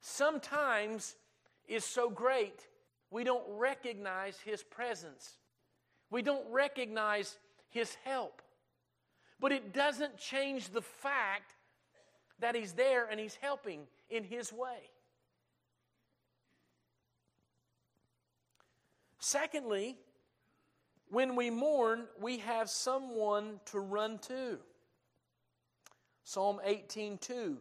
sometimes 0.01 1.15
is 1.67 1.85
so 1.85 2.09
great 2.09 2.67
we 3.11 3.23
don't 3.23 3.45
recognize 3.49 4.39
His 4.39 4.63
presence. 4.63 5.37
We 6.09 6.23
don't 6.23 6.45
recognize 6.49 7.37
His 7.69 7.95
help. 8.03 8.41
But 9.39 9.51
it 9.51 9.73
doesn't 9.73 10.17
change 10.17 10.69
the 10.69 10.81
fact 10.81 11.53
that 12.39 12.55
He's 12.55 12.73
there 12.73 13.05
and 13.05 13.19
He's 13.19 13.37
helping 13.39 13.81
in 14.09 14.23
His 14.23 14.51
way. 14.51 14.89
Secondly, 19.25 19.97
when 21.09 21.35
we 21.35 21.49
mourn, 21.49 22.05
we 22.21 22.37
have 22.37 22.69
someone 22.69 23.59
to 23.65 23.79
run 23.79 24.19
to. 24.19 24.59
Psalm 26.23 26.61
18:2 26.63 27.57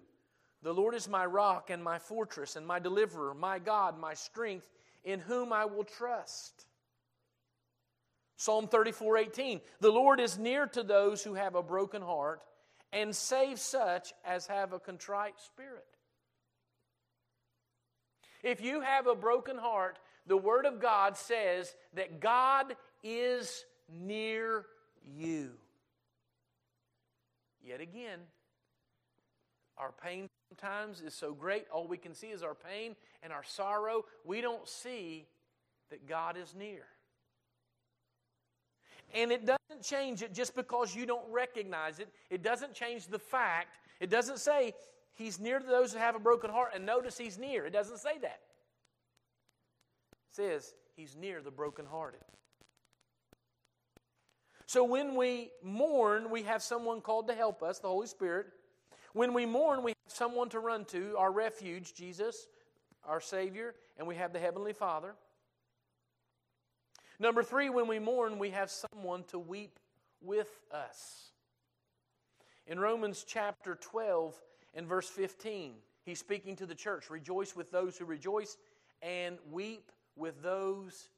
The 0.61 0.75
Lord 0.75 0.95
is 0.95 1.09
my 1.09 1.25
rock 1.25 1.71
and 1.71 1.83
my 1.83 1.99
fortress 1.99 2.57
and 2.57 2.67
my 2.67 2.79
deliverer, 2.79 3.33
my 3.33 3.59
God, 3.59 3.99
my 3.99 4.13
strength, 4.13 4.69
in 5.05 5.21
whom 5.21 5.55
I 5.55 5.65
will 5.65 5.85
trust. 5.85 6.67
Psalm 8.37 8.69
34:18 8.69 9.63
The 9.81 9.91
Lord 9.91 10.21
is 10.21 10.37
near 10.37 10.67
to 10.67 10.83
those 10.83 11.25
who 11.25 11.33
have 11.33 11.55
a 11.55 11.63
broken 11.63 12.03
heart 12.03 12.45
and 12.93 13.17
save 13.17 13.59
such 13.59 14.13
as 14.23 14.49
have 14.49 14.75
a 14.75 14.79
contrite 14.79 15.41
spirit. 15.41 15.97
If 18.43 18.61
you 18.61 18.83
have 18.83 19.07
a 19.07 19.15
broken 19.15 19.57
heart, 19.57 19.99
the 20.27 20.37
Word 20.37 20.67
of 20.67 20.81
God 20.81 21.17
says 21.17 21.75
that 21.95 22.21
God 22.21 22.77
is 23.03 23.65
near 23.89 24.67
you. 25.05 25.51
Yet 27.63 27.81
again, 27.81 28.21
our 29.77 29.93
pain 29.93 30.29
sometimes 30.49 31.01
is 31.01 31.15
so 31.15 31.33
great, 31.33 31.67
all 31.73 31.87
we 31.87 31.97
can 31.97 32.15
see 32.15 32.29
is 32.29 32.43
our 32.43 32.55
pain 32.55 32.95
and 33.23 33.33
our 33.33 33.43
sorrow. 33.43 34.05
We 34.25 34.41
don't 34.41 34.69
see 34.69 35.27
that 35.91 36.07
God 36.09 36.37
is 36.37 36.55
near. 36.55 36.85
And 39.15 39.31
it 39.31 39.47
doesn't 39.47 39.83
change 39.83 40.23
it 40.23 40.35
just 40.35 40.55
because 40.55 40.95
you 40.95 41.07
don't 41.07 41.31
recognize 41.31 41.99
it. 41.99 42.09
It 42.31 42.43
doesn't 42.43 42.75
change 42.75 43.07
the 43.07 43.19
fact. 43.19 43.79
It 44.01 44.11
doesn't 44.11 44.39
say 44.39 44.75
he's 45.15 45.39
near 45.39 45.61
to 45.61 45.67
those 45.67 45.93
who 45.93 45.99
have 45.99 46.17
a 46.17 46.19
broken 46.19 46.51
heart 46.51 46.71
and 46.75 46.85
notice 46.85 47.17
he's 47.17 47.39
near. 47.39 47.65
It 47.67 47.73
doesn't 47.73 47.99
say 47.99 48.19
that. 48.23 48.41
Says 50.35 50.75
he's 50.97 51.15
near 51.15 51.41
the 51.41 51.53
brokenhearted. 51.53 52.21
So 54.67 54.83
when 54.83 55.15
we 55.15 55.51
mourn, 55.63 56.29
we 56.29 56.43
have 56.43 56.61
someone 56.61 57.01
called 57.01 57.29
to 57.29 57.35
help 57.35 57.63
us, 57.63 57.79
the 57.79 57.87
Holy 57.87 58.09
Spirit. 58.09 58.47
When 59.13 59.33
we 59.33 59.47
mourn, 59.47 59.85
we 59.85 59.93
have 59.93 60.13
someone 60.13 60.49
to 60.49 60.59
run 60.59 60.87
to, 60.87 61.15
our 61.17 61.31
refuge, 61.31 61.95
Jesus, 61.95 62.49
our 63.05 63.21
Savior, 63.21 63.77
and 63.97 64.09
we 64.09 64.17
have 64.17 64.33
the 64.33 64.41
Heavenly 64.41 64.73
Father. 64.73 65.15
Number 67.21 67.45
three, 67.45 67.71
when 67.71 67.87
we 67.87 68.01
mourn, 68.01 68.41
we 68.41 68.51
have 68.51 68.73
someone 68.73 69.23
to 69.29 69.39
weep 69.39 69.79
with 70.21 70.49
us. 70.73 71.31
In 72.67 72.81
Romans 72.81 73.25
chapter 73.25 73.77
12 73.77 74.35
and 74.75 74.89
verse 74.89 75.09
15, 75.09 75.75
he's 76.03 76.19
speaking 76.19 76.57
to 76.57 76.67
the 76.67 76.75
church 76.75 77.09
Rejoice 77.09 77.55
with 77.55 77.71
those 77.71 77.97
who 77.97 78.05
rejoice, 78.05 78.57
and 79.01 79.39
weep 79.53 79.93
with 80.17 80.43
those 80.43 81.09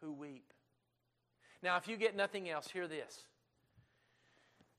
who 0.00 0.12
weep. 0.12 0.52
Now, 1.62 1.76
if 1.76 1.86
you 1.86 1.96
get 1.96 2.16
nothing 2.16 2.50
else, 2.50 2.68
hear 2.68 2.88
this. 2.88 3.20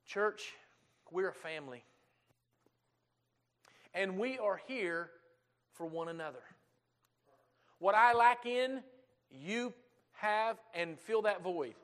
Church, 0.05 0.53
we're 1.11 1.29
a 1.29 1.33
family. 1.33 1.83
And 3.93 4.17
we 4.17 4.37
are 4.37 4.59
here 4.67 5.09
for 5.71 5.85
one 5.85 6.09
another. 6.09 6.43
What 7.79 7.95
I 7.95 8.13
lack 8.13 8.45
in, 8.45 8.81
you 9.31 9.73
have 10.13 10.57
and 10.73 10.99
fill 10.99 11.23
that 11.23 11.41
void. 11.41 11.75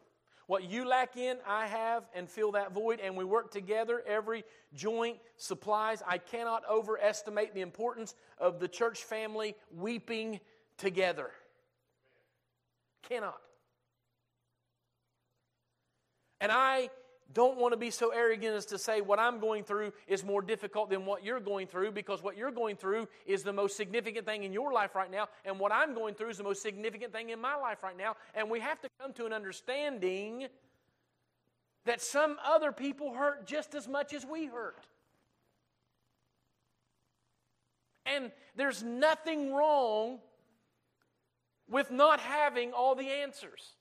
What 0.48 0.64
you 0.64 0.88
lack 0.88 1.16
in, 1.16 1.38
I 1.48 1.68
have 1.68 2.08
and 2.16 2.28
fill 2.28 2.54
that 2.54 2.74
void, 2.74 3.00
and 3.00 3.16
we 3.16 3.24
work 3.24 3.52
together. 3.52 4.02
Every 4.08 4.44
joint 4.74 5.18
supplies. 5.38 6.02
I 6.08 6.18
cannot 6.18 6.64
overestimate 6.68 7.54
the 7.54 7.62
importance 7.62 8.16
of 8.40 8.60
the 8.60 8.68
church 8.68 9.04
family 9.04 9.56
weeping 9.72 10.40
together. 10.78 11.30
Cannot. 13.08 13.40
And 16.42 16.52
I 16.52 16.90
don't 17.34 17.58
want 17.58 17.74
to 17.74 17.78
be 17.78 17.92
so 17.92 18.10
arrogant 18.10 18.56
as 18.56 18.66
to 18.68 18.78
say 18.78 19.02
what 19.02 19.20
I'm 19.20 19.40
going 19.40 19.64
through 19.64 19.94
is 20.08 20.24
more 20.24 20.42
difficult 20.42 20.90
than 20.90 21.06
what 21.06 21.24
you're 21.24 21.40
going 21.40 21.68
through 21.68 21.92
because 21.92 22.24
what 22.24 22.36
you're 22.36 22.52
going 22.52 22.76
through 22.76 23.08
is 23.26 23.44
the 23.44 23.54
most 23.54 23.78
significant 23.78 24.26
thing 24.26 24.44
in 24.44 24.52
your 24.52 24.74
life 24.74 24.96
right 24.96 25.12
now, 25.12 25.28
and 25.46 25.60
what 25.60 25.72
I'm 25.72 25.94
going 25.94 26.16
through 26.16 26.30
is 26.30 26.38
the 26.38 26.44
most 26.44 26.62
significant 26.62 27.14
thing 27.14 27.30
in 27.30 27.40
my 27.40 27.56
life 27.56 27.84
right 27.84 27.98
now. 27.98 28.16
And 28.34 28.50
we 28.50 28.60
have 28.62 28.82
to 28.82 28.90
come 29.00 29.14
to 29.14 29.26
an 29.26 29.34
understanding 29.34 30.48
that 31.86 32.02
some 32.02 32.38
other 32.44 32.72
people 32.72 33.14
hurt 33.14 33.46
just 33.46 33.76
as 33.76 33.88
much 33.88 34.14
as 34.14 34.26
we 34.26 34.48
hurt. 34.48 34.88
And 38.06 38.32
there's 38.56 38.82
nothing 38.82 39.54
wrong 39.54 40.20
with 41.70 41.92
not 41.92 42.20
having 42.20 42.74
all 42.74 42.96
the 42.96 43.08
answers. 43.08 43.76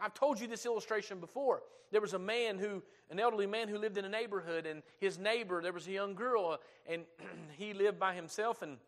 I've 0.00 0.14
told 0.14 0.40
you 0.40 0.46
this 0.46 0.66
illustration 0.66 1.20
before. 1.20 1.62
There 1.92 2.00
was 2.00 2.14
a 2.14 2.18
man 2.18 2.58
who, 2.58 2.82
an 3.10 3.20
elderly 3.20 3.46
man 3.46 3.68
who 3.68 3.78
lived 3.78 3.96
in 3.96 4.04
a 4.04 4.08
neighborhood, 4.08 4.66
and 4.66 4.82
his 4.98 5.18
neighbor, 5.18 5.62
there 5.62 5.72
was 5.72 5.86
a 5.86 5.92
young 5.92 6.14
girl, 6.14 6.50
uh, 6.52 6.92
and 6.92 7.04
he 7.56 7.72
lived 7.72 7.98
by 7.98 8.14
himself, 8.14 8.62
and 8.62 8.78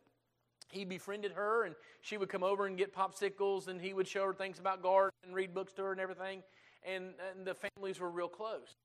he 0.70 0.84
befriended 0.84 1.32
her, 1.32 1.64
and 1.64 1.74
she 2.02 2.16
would 2.16 2.28
come 2.28 2.42
over 2.42 2.66
and 2.66 2.76
get 2.76 2.94
popsicles, 2.94 3.68
and 3.68 3.80
he 3.80 3.94
would 3.94 4.08
show 4.08 4.24
her 4.26 4.34
things 4.34 4.58
about 4.58 4.82
gardening 4.82 5.12
and 5.24 5.34
read 5.34 5.54
books 5.54 5.72
to 5.74 5.82
her 5.82 5.92
and 5.92 6.00
everything, 6.00 6.42
and, 6.84 7.14
and 7.30 7.46
the 7.46 7.54
families 7.54 8.00
were 8.00 8.10
real 8.10 8.28
close. 8.28 8.76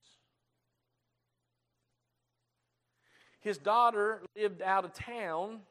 His 3.41 3.57
daughter 3.57 4.21
lived 4.37 4.61
out 4.61 4.85
of 4.85 4.93
town, 4.93 5.61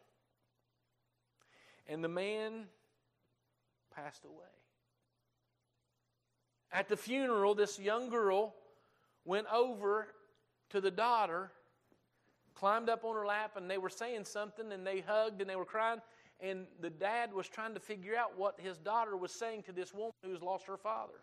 and 1.86 2.04
the 2.04 2.08
man 2.08 2.66
passed 3.94 4.24
away. 4.24 4.48
At 6.72 6.88
the 6.88 6.96
funeral, 6.96 7.54
this 7.54 7.78
young 7.78 8.08
girl 8.08 8.54
went 9.24 9.46
over 9.52 10.08
to 10.70 10.80
the 10.80 10.90
daughter, 10.90 11.52
climbed 12.54 12.88
up 12.88 13.04
on 13.04 13.14
her 13.14 13.26
lap, 13.26 13.52
and 13.56 13.70
they 13.70 13.78
were 13.78 13.90
saying 13.90 14.24
something, 14.24 14.72
and 14.72 14.86
they 14.86 15.00
hugged 15.00 15.40
and 15.40 15.50
they 15.50 15.56
were 15.56 15.66
crying. 15.66 16.00
And 16.40 16.66
the 16.80 16.90
dad 16.90 17.32
was 17.32 17.46
trying 17.46 17.74
to 17.74 17.80
figure 17.80 18.16
out 18.16 18.38
what 18.38 18.58
his 18.58 18.78
daughter 18.78 19.16
was 19.16 19.32
saying 19.32 19.64
to 19.64 19.72
this 19.72 19.92
woman 19.92 20.12
who's 20.24 20.42
lost 20.42 20.66
her 20.66 20.78
father. 20.78 21.20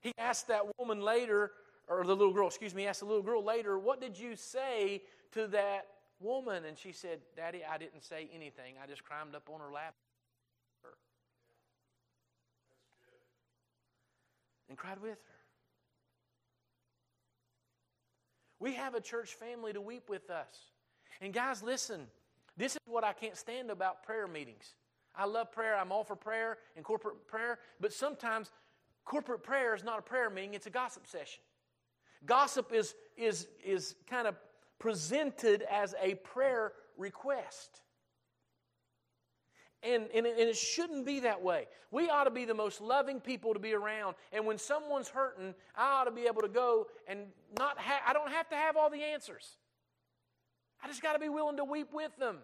He 0.00 0.12
asked 0.16 0.48
that 0.48 0.62
woman 0.78 1.00
later, 1.00 1.52
or 1.86 2.02
the 2.04 2.16
little 2.16 2.32
girl, 2.32 2.46
excuse 2.46 2.74
me, 2.74 2.86
asked 2.86 3.00
the 3.00 3.06
little 3.06 3.22
girl 3.22 3.44
later, 3.44 3.78
What 3.78 4.00
did 4.00 4.18
you 4.18 4.34
say 4.34 5.02
to 5.32 5.46
that 5.48 5.86
woman? 6.18 6.64
And 6.64 6.78
she 6.78 6.92
said, 6.92 7.20
Daddy, 7.36 7.60
I 7.70 7.76
didn't 7.76 8.02
say 8.02 8.30
anything. 8.34 8.74
I 8.82 8.86
just 8.86 9.04
climbed 9.04 9.34
up 9.34 9.48
on 9.52 9.60
her 9.60 9.70
lap 9.70 9.94
and 14.70 14.78
cried 14.78 15.02
with 15.02 15.10
her. 15.10 15.40
We 18.60 18.74
have 18.74 18.94
a 18.94 19.00
church 19.00 19.34
family 19.34 19.72
to 19.72 19.80
weep 19.80 20.08
with 20.08 20.30
us. 20.30 20.70
And 21.20 21.34
guys, 21.34 21.62
listen, 21.62 22.06
this 22.56 22.72
is 22.72 22.80
what 22.86 23.04
I 23.04 23.12
can't 23.12 23.36
stand 23.36 23.70
about 23.70 24.04
prayer 24.04 24.26
meetings. 24.26 24.74
I 25.14 25.24
love 25.24 25.50
prayer, 25.50 25.76
I'm 25.76 25.92
all 25.92 26.04
for 26.04 26.16
prayer 26.16 26.58
and 26.76 26.84
corporate 26.84 27.26
prayer, 27.26 27.58
but 27.80 27.92
sometimes 27.92 28.50
corporate 29.04 29.42
prayer 29.42 29.74
is 29.74 29.82
not 29.82 29.98
a 29.98 30.02
prayer 30.02 30.30
meeting, 30.30 30.54
it's 30.54 30.66
a 30.66 30.70
gossip 30.70 31.06
session. 31.06 31.42
Gossip 32.24 32.72
is, 32.72 32.94
is, 33.16 33.48
is 33.64 33.96
kind 34.08 34.28
of 34.28 34.36
presented 34.78 35.62
as 35.70 35.94
a 36.00 36.14
prayer 36.16 36.72
request. 36.96 37.80
And, 39.82 40.08
and, 40.14 40.26
and, 40.26 40.38
it 40.38 40.56
shouldn't 40.56 41.06
be 41.06 41.20
that 41.20 41.42
way. 41.42 41.66
We 41.90 42.10
ought 42.10 42.24
to 42.24 42.30
be 42.30 42.44
the 42.44 42.54
most 42.54 42.82
loving 42.82 43.18
people 43.18 43.54
to 43.54 43.58
be 43.58 43.72
around. 43.72 44.14
And 44.30 44.44
when 44.44 44.58
someone's 44.58 45.08
hurting, 45.08 45.54
I 45.74 46.00
ought 46.00 46.04
to 46.04 46.10
be 46.10 46.26
able 46.26 46.42
to 46.42 46.48
go 46.48 46.86
and 47.08 47.20
not 47.58 47.78
have, 47.78 48.02
I 48.06 48.12
don't 48.12 48.30
have 48.30 48.46
to 48.50 48.56
have 48.56 48.76
all 48.76 48.90
the 48.90 49.02
answers. 49.02 49.56
I 50.82 50.88
just 50.88 51.02
got 51.02 51.14
to 51.14 51.18
be 51.18 51.30
willing 51.30 51.56
to 51.56 51.64
weep 51.64 51.88
with 51.94 52.14
them. 52.18 52.38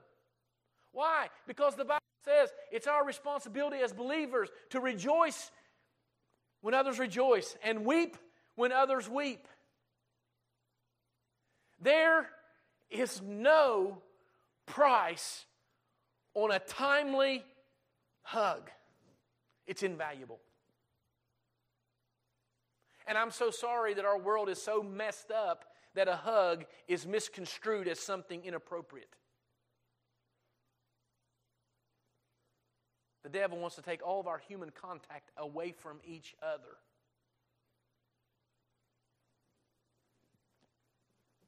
Why? 0.92 1.29
Because 1.46 1.77
the 1.77 1.85
Bible 1.85 2.01
says 2.25 2.51
it's 2.72 2.87
our 2.87 3.05
responsibility 3.05 3.79
as 3.83 3.92
believers 3.92 4.49
to 4.70 4.81
rejoice 4.81 5.51
when 6.62 6.75
others 6.75 6.99
rejoice 6.99 7.57
and 7.62 7.85
weep 7.85 8.16
when 8.57 8.72
others 8.72 9.09
weep. 9.09 9.46
There 11.81 12.29
is 12.90 13.20
no 13.22 13.99
price 14.66 15.46
on 16.37 16.53
a 16.53 16.59
timely 16.59 17.42
hug, 18.22 18.70
it's 19.66 19.83
invaluable. 19.83 20.38
And 23.07 23.16
I'm 23.16 23.31
so 23.31 23.51
sorry 23.51 23.94
that 23.94 24.05
our 24.05 24.18
world 24.18 24.49
is 24.51 24.61
so 24.61 24.83
messed 24.83 25.31
up 25.31 25.64
that 25.94 26.09
a 26.09 26.16
hug 26.16 26.66
is 26.87 27.07
misconstrued 27.07 27.88
as 27.88 27.99
something 27.99 28.44
inappropriate. 28.44 29.16
The 33.22 33.31
devil 33.31 33.59
wants 33.59 33.77
to 33.77 33.83
take 33.83 34.07
all 34.07 34.20
of 34.20 34.27
our 34.27 34.38
human 34.38 34.70
contact 34.70 35.31
away 35.38 35.72
from 35.72 36.01
each 36.07 36.35
other. 36.42 36.77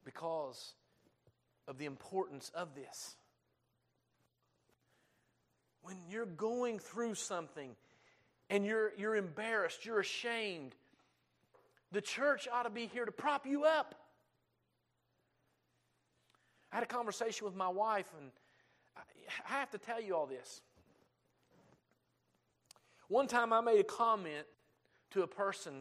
Because 0.05 0.73
of 1.69 1.77
the 1.77 1.85
importance 1.85 2.51
of 2.55 2.75
this 2.75 3.17
when 5.89 5.97
you're 6.11 6.27
going 6.27 6.79
through 6.79 7.15
something 7.15 7.71
and 8.51 8.67
you're, 8.67 8.93
you're 8.99 9.17
embarrassed, 9.17 9.87
you're 9.87 10.01
ashamed, 10.01 10.75
the 11.93 12.03
church 12.03 12.47
ought 12.53 12.65
to 12.65 12.71
be 12.71 12.87
here 12.93 13.07
to 13.07 13.11
prop 13.11 13.47
you 13.47 13.65
up. 13.65 13.95
I 16.71 16.77
had 16.77 16.85
a 16.85 16.87
conversation 16.87 17.47
with 17.47 17.57
my 17.57 17.69
wife, 17.69 18.05
and 18.21 18.31
I 19.47 19.59
have 19.61 19.71
to 19.71 19.79
tell 19.79 19.99
you 19.99 20.15
all 20.15 20.27
this. 20.27 20.61
One 23.09 23.27
time 23.27 23.55
I 23.55 23.63
made 23.63 23.81
a 23.81 23.85
comment 23.85 24.45
to 25.13 25.23
a 25.23 25.27
person, 25.27 25.73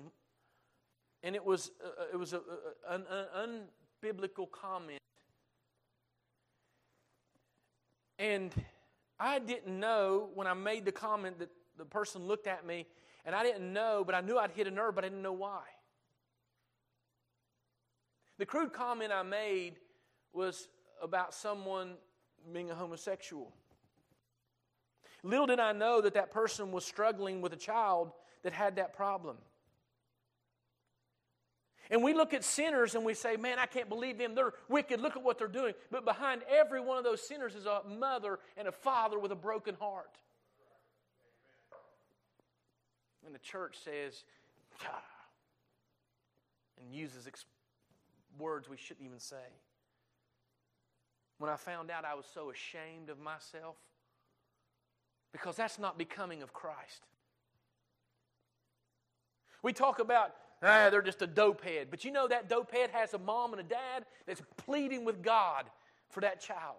and 1.21 1.35
it 1.35 1.43
was, 1.43 1.71
uh, 1.83 2.05
it 2.13 2.15
was 2.15 2.31
a, 2.31 2.37
a, 2.37 2.93
an, 2.93 3.03
an 3.11 3.67
unbiblical 4.01 4.49
comment. 4.49 5.01
And 8.17 8.53
I 9.19 9.39
didn't 9.39 9.80
know 9.80 10.30
when 10.34 10.47
I 10.47 10.53
made 10.53 10.86
the 10.86 10.91
comment 10.91 11.39
that 11.39 11.49
the 11.77 11.86
person 11.86 12.25
looked 12.25 12.47
at 12.47 12.65
me, 12.65 12.86
and 13.25 13.36
I 13.36 13.43
didn't 13.43 13.71
know, 13.71 14.03
but 14.06 14.15
I 14.15 14.21
knew 14.21 14.38
I'd 14.38 14.51
hit 14.51 14.67
a 14.67 14.71
nerve, 14.71 14.95
but 14.95 15.03
I 15.03 15.10
didn't 15.10 15.23
know 15.23 15.34
why. 15.34 15.62
The 18.38 18.45
crude 18.45 18.73
comment 18.73 19.12
I 19.12 19.23
made 19.23 19.75
was 20.34 20.67
about 21.01 21.34
someone 21.34 21.95
being 22.53 22.69
a 22.69 22.75
homosexual. 22.75 23.53
Little 25.23 25.47
did 25.47 25.60
I 25.60 25.73
know 25.73 26.01
that 26.01 26.13
that 26.13 26.32
person 26.32 26.71
was 26.71 26.86
struggling 26.86 27.41
with 27.41 27.53
a 27.53 27.58
child 27.58 28.12
that 28.43 28.53
had 28.53 28.75
that 28.75 28.93
problem. 28.93 29.38
And 31.89 32.04
we 32.04 32.13
look 32.13 32.34
at 32.34 32.43
sinners 32.43 32.95
and 32.95 33.06
we 33.06 33.13
say, 33.13 33.38
man, 33.38 33.60
I 33.60 33.65
can't 33.65 33.89
believe 33.89 34.17
them. 34.17 34.36
They're 34.36 34.54
wicked. 34.67 35.00
Look 35.00 35.15
at 35.15 35.23
what 35.23 35.38
they're 35.38 35.47
doing. 35.47 35.73
But 35.89 36.06
behind 36.06 36.41
every 36.50 36.82
one 36.82 36.97
of 36.97 37.04
those 37.04 37.26
sinners 37.26 37.56
is 37.56 37.65
a 37.65 37.82
mother 37.88 38.39
and 38.58 38.67
a 38.67 38.71
father 38.71 39.17
with 39.17 39.32
a 39.32 39.36
broken 39.36 39.76
heart. 39.76 40.17
And 43.26 43.34
the 43.34 43.39
church 43.39 43.78
says, 43.84 44.23
ah, 44.86 45.02
and 46.82 46.93
uses 46.93 47.28
ex- 47.28 47.45
words 48.38 48.69
we 48.69 48.78
shouldn't 48.78 49.06
even 49.06 49.19
say. 49.19 49.36
When 51.38 51.50
I 51.50 51.56
found 51.56 51.91
out, 51.91 52.06
I 52.06 52.15
was 52.15 52.26
so 52.34 52.50
ashamed 52.50 53.10
of 53.10 53.19
myself 53.19 53.76
because 55.32 55.56
that's 55.56 55.78
not 55.78 55.97
becoming 55.97 56.41
of 56.41 56.54
Christ. 56.54 57.06
We 59.62 59.73
talk 59.73 60.00
about, 60.00 60.34
ah, 60.61 60.89
they're 60.89 61.01
just 61.01 61.21
a 61.21 61.27
dope 61.27 61.63
head. 61.63 61.87
But 61.89 62.03
you 62.05 62.11
know 62.11 62.27
that 62.27 62.49
dope 62.49 62.71
head 62.71 62.89
has 62.91 63.13
a 63.13 63.17
mom 63.17 63.53
and 63.53 63.59
a 63.59 63.63
dad 63.63 64.05
that's 64.25 64.41
pleading 64.57 65.05
with 65.05 65.21
God 65.21 65.65
for 66.09 66.21
that 66.21 66.41
child. 66.41 66.77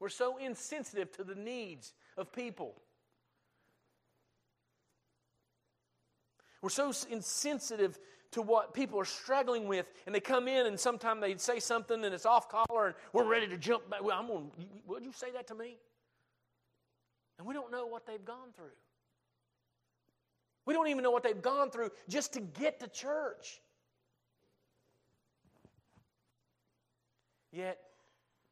We're 0.00 0.08
so 0.08 0.36
insensitive 0.36 1.10
to 1.12 1.24
the 1.24 1.34
needs 1.34 1.92
of 2.16 2.32
people. 2.32 2.74
We're 6.62 6.70
so 6.70 6.92
insensitive 7.10 7.98
to 8.32 8.42
what 8.42 8.74
people 8.74 9.00
are 9.00 9.04
struggling 9.04 9.68
with, 9.68 9.86
and 10.06 10.14
they 10.14 10.20
come 10.20 10.48
in 10.48 10.66
and 10.66 10.78
sometimes 10.78 11.20
they 11.20 11.36
say 11.36 11.60
something 11.60 12.04
and 12.04 12.14
it's 12.14 12.26
off 12.26 12.48
collar, 12.48 12.86
and 12.86 12.94
we're 13.12 13.24
ready 13.24 13.48
to 13.48 13.56
jump 13.56 13.88
back. 13.88 14.02
Well, 14.02 14.18
I'm 14.18 14.26
going. 14.26 14.50
Would 14.86 15.04
you 15.04 15.12
say 15.12 15.30
that 15.32 15.46
to 15.48 15.54
me? 15.54 15.76
And 17.38 17.46
we 17.46 17.54
don't 17.54 17.70
know 17.70 17.86
what 17.86 18.06
they've 18.06 18.24
gone 18.24 18.48
through. 18.56 18.66
We 20.68 20.74
don't 20.74 20.88
even 20.88 21.02
know 21.02 21.10
what 21.10 21.22
they've 21.22 21.40
gone 21.40 21.70
through 21.70 21.92
just 22.10 22.34
to 22.34 22.40
get 22.40 22.80
to 22.80 22.88
church. 22.88 23.62
Yet, 27.50 27.78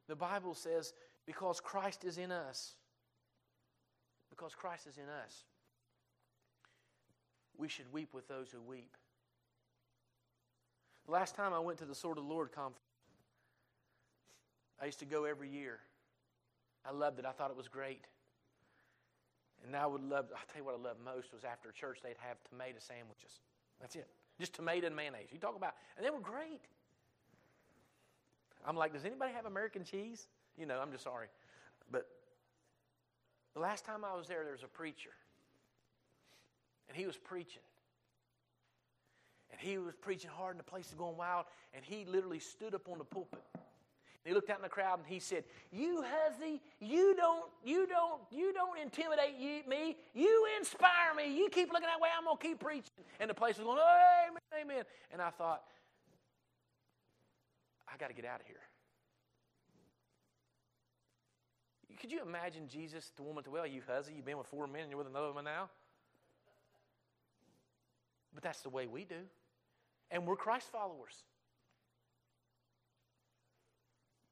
the 0.09 0.17
Bible 0.17 0.55
says, 0.55 0.95
because 1.27 1.61
Christ 1.61 2.05
is 2.05 2.17
in 2.17 2.33
us, 2.33 2.75
because 4.31 4.55
Christ 4.55 4.87
is 4.87 4.97
in 4.97 5.11
us, 5.11 5.45
we 7.59 7.69
should 7.69 7.93
weep 7.93 8.15
with 8.15 8.27
those 8.29 8.51
who 8.51 8.63
weep. 8.63 8.97
The 11.05 11.13
last 11.13 11.35
time 11.35 11.53
I 11.53 11.59
went 11.59 11.81
to 11.81 11.85
the 11.85 11.95
Sword 11.95 12.17
of 12.17 12.25
the 12.25 12.33
Lord 12.33 12.51
conference, 12.51 12.81
I 14.81 14.87
used 14.87 15.01
to 15.01 15.05
go 15.05 15.25
every 15.25 15.51
year. 15.51 15.81
I 16.83 16.93
loved 16.93 17.19
it. 17.19 17.27
I 17.27 17.33
thought 17.33 17.51
it 17.51 17.59
was 17.59 17.69
great. 17.69 18.07
And 19.65 19.75
I 19.75 19.87
would 19.87 20.03
love, 20.03 20.27
I'll 20.33 20.47
tell 20.53 20.61
you 20.61 20.65
what 20.65 20.75
I 20.75 20.83
loved 20.83 21.01
most 21.05 21.33
was 21.33 21.45
after 21.45 21.73
church, 21.73 21.99
they'd 22.03 22.17
have 22.19 22.37
tomato 22.49 22.79
sandwiches. 22.79 23.41
That's 23.81 23.97
it. 23.97 24.07
Just 24.39 24.55
tomato 24.55 24.87
and 24.87 24.97
mayonnaise. 24.97 25.29
You 25.33 25.39
talk 25.39 25.57
about, 25.57 25.75
and 25.97 26.05
they 26.05 26.11
were 26.11 26.21
great. 26.21 26.61
I'm 28.67 28.77
like, 28.77 28.93
does 28.93 29.05
anybody 29.05 29.33
have 29.33 29.47
American 29.47 29.85
cheese? 29.85 30.29
You 30.59 30.67
know, 30.67 30.79
I'm 30.81 30.93
just 30.93 31.05
sorry. 31.05 31.29
But 31.91 32.07
the 33.55 33.61
last 33.61 33.85
time 33.85 34.05
I 34.05 34.17
was 34.17 34.27
there, 34.29 34.43
there 34.43 34.53
was 34.53 34.63
a 34.63 34.69
preacher. 34.69 35.11
And 36.89 36.97
he 36.97 37.07
was 37.07 37.17
preaching. 37.17 37.63
And 39.51 39.61
he 39.61 39.79
was 39.79 39.95
preaching 39.95 40.31
hard, 40.31 40.53
and 40.53 40.61
the 40.61 40.65
place 40.65 40.87
was 40.91 40.95
going 40.95 41.17
wild. 41.17 41.47
And 41.75 41.85
he 41.85 42.05
literally 42.05 42.41
stood 42.41 42.75
up 42.75 42.89
on 42.89 42.99
the 42.99 43.05
pulpit 43.05 43.43
he 44.27 44.35
looked 44.35 44.51
out 44.51 44.59
in 44.59 44.63
the 44.63 44.69
crowd 44.69 44.99
and 44.99 45.07
he 45.07 45.19
said, 45.21 45.45
"You 45.71 46.05
hussy, 46.05 46.61
you 46.81 47.15
don't, 47.17 47.47
you 47.65 47.87
don't, 47.87 48.21
you 48.31 48.53
don't 48.53 48.79
intimidate 48.79 49.37
you, 49.39 49.63
me. 49.69 49.97
You 50.15 50.47
inspire 50.59 51.15
me. 51.17 51.37
You 51.37 51.49
keep 51.49 51.73
looking 51.73 51.87
that 51.87 52.01
way. 52.01 52.09
I'm 52.17 52.25
gonna 52.25 52.39
keep 52.39 52.61
preaching." 52.61 53.05
And 53.21 53.31
the 53.31 53.35
place 53.35 53.57
was 53.57 53.65
going, 53.65 53.79
"Amen, 53.79 54.41
amen." 54.61 54.85
And 55.13 55.23
I 55.23 55.31
thought, 55.31 55.63
I 57.93 57.97
got 57.97 58.09
to 58.09 58.15
get 58.15 58.25
out 58.25 58.41
of 58.41 58.47
here. 58.47 58.57
Could 61.99 62.13
you 62.13 62.21
imagine 62.21 62.69
Jesus, 62.69 63.11
the 63.17 63.23
woman, 63.23 63.43
to 63.45 63.51
well, 63.51 63.67
you 63.67 63.81
hussy, 63.87 64.13
you've 64.15 64.27
been 64.27 64.39
with 64.39 64.47
four 64.49 64.67
men, 64.67 64.83
and 64.83 64.91
you're 64.91 64.99
with 64.99 65.07
another 65.07 65.33
one 65.33 65.45
now. 65.45 65.71
But 68.35 68.43
that's 68.43 68.61
the 68.61 68.69
way 68.69 68.87
we 68.87 69.05
do, 69.05 69.23
and 70.11 70.27
we're 70.27 70.37
Christ 70.37 70.71
followers. 70.71 71.25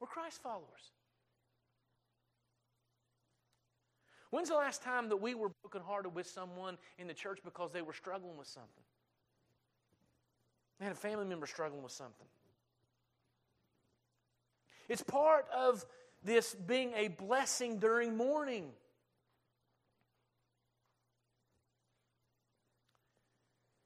We're 0.05 0.09
Christ 0.09 0.43
followers. 0.43 0.93
When's 4.29 4.51
the 4.51 4.55
last 4.55 4.83
time 4.83 5.09
that 5.09 5.17
we 5.17 5.35
were 5.35 5.49
brokenhearted 5.63 6.15
with 6.15 6.27
someone 6.27 6.77
in 6.99 7.07
the 7.07 7.15
church 7.15 7.39
because 7.43 7.73
they 7.73 7.81
were 7.81 7.95
struggling 7.95 8.37
with 8.37 8.47
something? 8.47 8.85
They 10.79 10.85
had 10.85 10.93
a 10.93 10.99
family 10.99 11.25
member 11.25 11.47
struggling 11.47 11.83
with 11.83 11.93
something. 11.93 12.27
It's 14.91 15.03
part 15.03 15.47
of 15.57 15.87
this 16.23 16.55
being 16.55 16.93
a 16.95 17.09
blessing 17.09 17.79
during 17.79 18.15
mourning. 18.15 18.73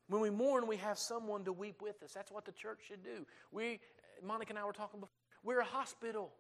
When 0.08 0.20
we 0.20 0.30
mourn, 0.30 0.66
we 0.66 0.78
have 0.78 0.98
someone 0.98 1.44
to 1.44 1.52
weep 1.52 1.80
with 1.80 2.02
us. 2.02 2.10
That's 2.12 2.32
what 2.32 2.44
the 2.44 2.50
church 2.50 2.80
should 2.88 3.04
do. 3.04 3.24
We, 3.52 3.78
Monica 4.20 4.50
and 4.50 4.58
I 4.58 4.64
were 4.64 4.72
talking 4.72 4.98
before. 4.98 5.17
We're 5.42 5.60
a 5.60 5.64
hospital. 5.64 6.32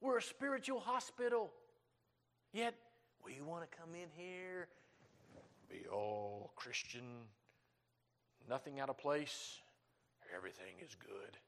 We're 0.00 0.18
a 0.18 0.22
spiritual 0.22 0.80
hospital. 0.80 1.50
Yet, 2.52 2.74
we 3.24 3.40
want 3.40 3.68
to 3.68 3.76
come 3.76 3.94
in 3.94 4.08
here, 4.14 4.68
be 5.68 5.86
all 5.90 6.52
Christian, 6.56 7.02
nothing 8.48 8.80
out 8.80 8.90
of 8.90 8.98
place, 8.98 9.58
everything 10.36 10.76
is 10.84 10.94
good. 10.94 11.38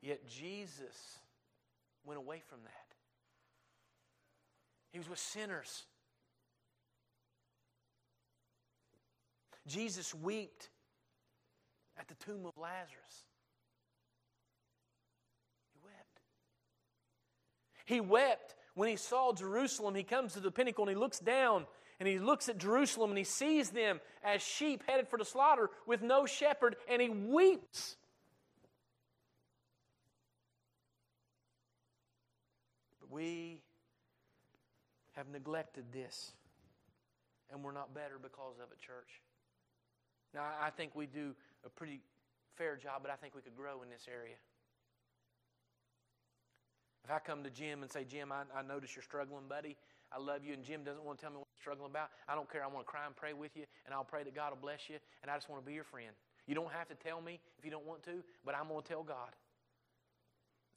Yet, 0.00 0.26
Jesus 0.28 1.18
went 2.04 2.18
away 2.18 2.42
from 2.48 2.60
that. 2.62 2.94
He 4.92 4.98
was 4.98 5.08
with 5.08 5.18
sinners. 5.18 5.84
Jesus 9.66 10.14
wept 10.14 10.70
at 11.98 12.08
the 12.08 12.14
tomb 12.14 12.46
of 12.46 12.56
Lazarus. 12.56 13.27
He 17.88 18.02
wept 18.02 18.54
when 18.74 18.90
he 18.90 18.96
saw 18.96 19.32
Jerusalem. 19.32 19.94
He 19.94 20.02
comes 20.02 20.34
to 20.34 20.40
the 20.40 20.50
pinnacle 20.50 20.84
and 20.84 20.90
he 20.90 21.00
looks 21.00 21.18
down 21.20 21.64
and 21.98 22.06
he 22.06 22.18
looks 22.18 22.50
at 22.50 22.58
Jerusalem 22.58 23.10
and 23.10 23.16
he 23.16 23.24
sees 23.24 23.70
them 23.70 23.98
as 24.22 24.42
sheep 24.42 24.82
headed 24.86 25.08
for 25.08 25.18
the 25.18 25.24
slaughter 25.24 25.70
with 25.86 26.02
no 26.02 26.26
shepherd 26.26 26.76
and 26.86 27.00
he 27.00 27.08
weeps. 27.08 27.96
But 33.00 33.10
we 33.10 33.62
have 35.16 35.28
neglected 35.28 35.84
this 35.90 36.32
and 37.50 37.64
we're 37.64 37.72
not 37.72 37.94
better 37.94 38.18
because 38.22 38.56
of 38.62 38.70
it, 38.70 38.78
church. 38.78 39.22
Now, 40.34 40.44
I 40.60 40.68
think 40.68 40.94
we 40.94 41.06
do 41.06 41.34
a 41.64 41.70
pretty 41.70 42.02
fair 42.56 42.76
job, 42.76 43.00
but 43.00 43.10
I 43.10 43.16
think 43.16 43.34
we 43.34 43.40
could 43.40 43.56
grow 43.56 43.82
in 43.82 43.88
this 43.88 44.06
area. 44.12 44.36
If 47.08 47.14
I 47.14 47.20
come 47.20 47.42
to 47.42 47.48
Jim 47.48 47.80
and 47.80 47.90
say, 47.90 48.04
Jim, 48.04 48.30
I, 48.30 48.44
I 48.54 48.60
notice 48.60 48.94
you're 48.94 49.02
struggling, 49.02 49.48
buddy. 49.48 49.78
I 50.12 50.20
love 50.20 50.44
you, 50.44 50.52
and 50.52 50.62
Jim 50.62 50.84
doesn't 50.84 51.02
want 51.02 51.16
to 51.18 51.22
tell 51.22 51.30
me 51.30 51.38
what 51.38 51.48
you're 51.56 51.72
struggling 51.72 51.88
about. 51.88 52.10
I 52.28 52.34
don't 52.34 52.52
care. 52.52 52.62
I 52.62 52.66
want 52.66 52.84
to 52.86 52.90
cry 52.90 53.06
and 53.06 53.16
pray 53.16 53.32
with 53.32 53.56
you, 53.56 53.64
and 53.86 53.94
I'll 53.94 54.04
pray 54.04 54.24
that 54.24 54.34
God 54.34 54.50
will 54.50 54.60
bless 54.60 54.90
you, 54.90 54.96
and 55.22 55.30
I 55.30 55.34
just 55.34 55.48
want 55.48 55.62
to 55.62 55.66
be 55.66 55.72
your 55.72 55.84
friend. 55.84 56.10
You 56.46 56.54
don't 56.54 56.70
have 56.70 56.86
to 56.88 56.94
tell 56.94 57.22
me 57.22 57.40
if 57.58 57.64
you 57.64 57.70
don't 57.70 57.86
want 57.86 58.02
to, 58.02 58.22
but 58.44 58.54
I'm 58.54 58.68
going 58.68 58.82
to 58.82 58.88
tell 58.88 59.02
God. 59.02 59.32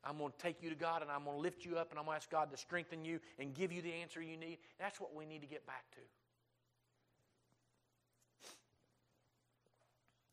I'm 0.06 0.18
going 0.20 0.32
to 0.32 0.38
take 0.38 0.64
you 0.64 0.70
to 0.70 0.76
God, 0.76 1.02
and 1.02 1.12
I'm 1.12 1.26
going 1.26 1.36
to 1.36 1.42
lift 1.42 1.66
you 1.66 1.78
up, 1.78 1.90
and 1.90 2.00
I'm 2.00 2.06
going 2.06 2.16
to 2.16 2.24
ask 2.24 2.32
God 2.32 2.50
to 2.52 2.56
strengthen 2.56 3.04
you 3.04 3.20
and 3.38 3.54
give 3.54 3.74
you 3.74 3.82
the 3.82 3.92
answer 3.92 4.22
you 4.22 4.38
need. 4.38 4.60
That's 4.80 5.02
what 5.02 5.14
we 5.14 5.26
need 5.26 5.42
to 5.42 5.48
get 5.48 5.68
back 5.68 5.84
to. 5.96 6.00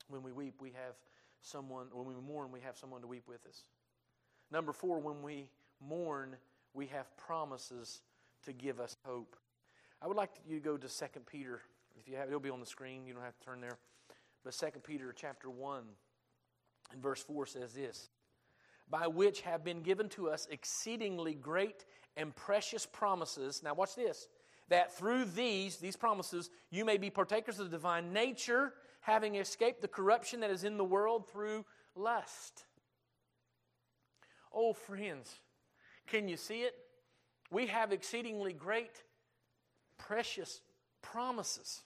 When 0.06 0.22
we 0.22 0.30
weep, 0.30 0.54
we 0.60 0.68
have 0.68 0.94
someone, 1.42 1.86
when 1.92 2.06
we 2.06 2.14
mourn, 2.14 2.52
we 2.52 2.60
have 2.60 2.78
someone 2.78 3.00
to 3.00 3.08
weep 3.08 3.24
with 3.26 3.44
us. 3.48 3.64
Number 4.52 4.72
four, 4.72 5.00
when 5.00 5.22
we 5.22 5.48
mourn, 5.80 6.36
we 6.74 6.86
have 6.86 7.16
promises 7.16 8.02
to 8.44 8.52
give 8.52 8.80
us 8.80 8.96
hope. 9.04 9.36
I 10.00 10.06
would 10.06 10.16
like 10.16 10.30
you 10.46 10.58
to 10.58 10.64
go 10.64 10.76
to 10.76 10.88
2 10.88 11.06
Peter. 11.30 11.60
If 11.98 12.08
you 12.08 12.16
have, 12.16 12.28
it'll 12.28 12.40
be 12.40 12.50
on 12.50 12.60
the 12.60 12.66
screen. 12.66 13.04
You 13.06 13.14
don't 13.14 13.22
have 13.22 13.38
to 13.38 13.44
turn 13.44 13.60
there. 13.60 13.78
But 14.44 14.54
2 14.54 14.80
Peter 14.80 15.12
chapter 15.16 15.50
1 15.50 15.82
and 16.92 17.02
verse 17.02 17.22
4 17.22 17.46
says 17.46 17.74
this 17.74 18.08
By 18.88 19.06
which 19.06 19.40
have 19.42 19.64
been 19.64 19.82
given 19.82 20.08
to 20.10 20.30
us 20.30 20.46
exceedingly 20.50 21.34
great 21.34 21.84
and 22.16 22.34
precious 22.34 22.86
promises. 22.86 23.62
Now, 23.62 23.74
watch 23.74 23.94
this. 23.94 24.28
That 24.68 24.96
through 24.96 25.24
these, 25.26 25.78
these 25.78 25.96
promises, 25.96 26.50
you 26.70 26.84
may 26.84 26.98
be 26.98 27.08
partakers 27.08 27.58
of 27.58 27.70
the 27.70 27.76
divine 27.76 28.12
nature, 28.12 28.74
having 29.00 29.36
escaped 29.36 29.80
the 29.80 29.88
corruption 29.88 30.40
that 30.40 30.50
is 30.50 30.62
in 30.62 30.76
the 30.76 30.84
world 30.84 31.30
through 31.30 31.64
lust. 31.94 32.66
Oh, 34.52 34.74
friends, 34.74 35.40
can 36.10 36.28
you 36.28 36.36
see 36.36 36.62
it? 36.62 36.74
We 37.50 37.66
have 37.66 37.92
exceedingly 37.92 38.52
great, 38.52 39.02
precious 39.98 40.60
promises. 41.02 41.82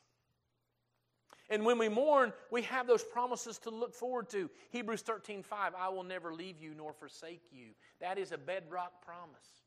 And 1.51 1.65
when 1.65 1.79
we 1.79 1.89
mourn, 1.89 2.33
we 2.51 2.63
have 2.63 2.87
those 2.87 3.05
promises 3.05 3.59
to 3.59 3.71
look 3.71 3.95
forward 3.95 4.29
to. 4.31 4.49
Hebrews 4.71 5.03
13 5.03 5.43
5, 5.43 5.73
I 5.79 5.89
will 5.91 6.03
never 6.03 6.33
leave 6.33 6.61
you 6.61 6.75
nor 6.75 6.93
forsake 6.93 7.43
you. 7.51 7.69
That 8.01 8.19
is 8.19 8.33
a 8.33 8.39
bedrock 8.39 9.05
promise. 9.05 9.63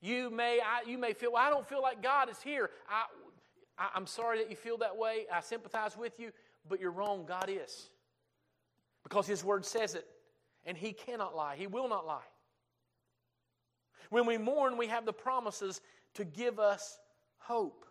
You 0.00 0.30
may, 0.30 0.60
I, 0.60 0.88
you 0.88 0.98
may 0.98 1.12
feel, 1.12 1.32
well, 1.32 1.42
I 1.42 1.50
don't 1.50 1.66
feel 1.66 1.82
like 1.82 2.02
God 2.02 2.30
is 2.30 2.40
here. 2.40 2.70
I, 2.88 3.04
I, 3.78 3.88
I'm 3.94 4.06
sorry 4.06 4.38
that 4.38 4.50
you 4.50 4.56
feel 4.56 4.78
that 4.78 4.96
way. 4.96 5.26
I 5.32 5.40
sympathize 5.40 5.96
with 5.96 6.20
you, 6.20 6.30
but 6.68 6.80
you're 6.80 6.92
wrong. 6.92 7.24
God 7.26 7.48
is. 7.48 7.88
Because 9.02 9.26
His 9.26 9.42
Word 9.42 9.64
says 9.64 9.94
it, 9.94 10.06
and 10.64 10.76
He 10.76 10.92
cannot 10.92 11.34
lie, 11.34 11.56
He 11.56 11.66
will 11.66 11.88
not 11.88 12.06
lie. 12.06 12.26
When 14.10 14.26
we 14.26 14.38
mourn, 14.38 14.76
we 14.76 14.86
have 14.88 15.04
the 15.04 15.12
promises 15.12 15.80
to 16.14 16.24
give 16.24 16.58
us 16.58 16.98
hope. 17.38 17.84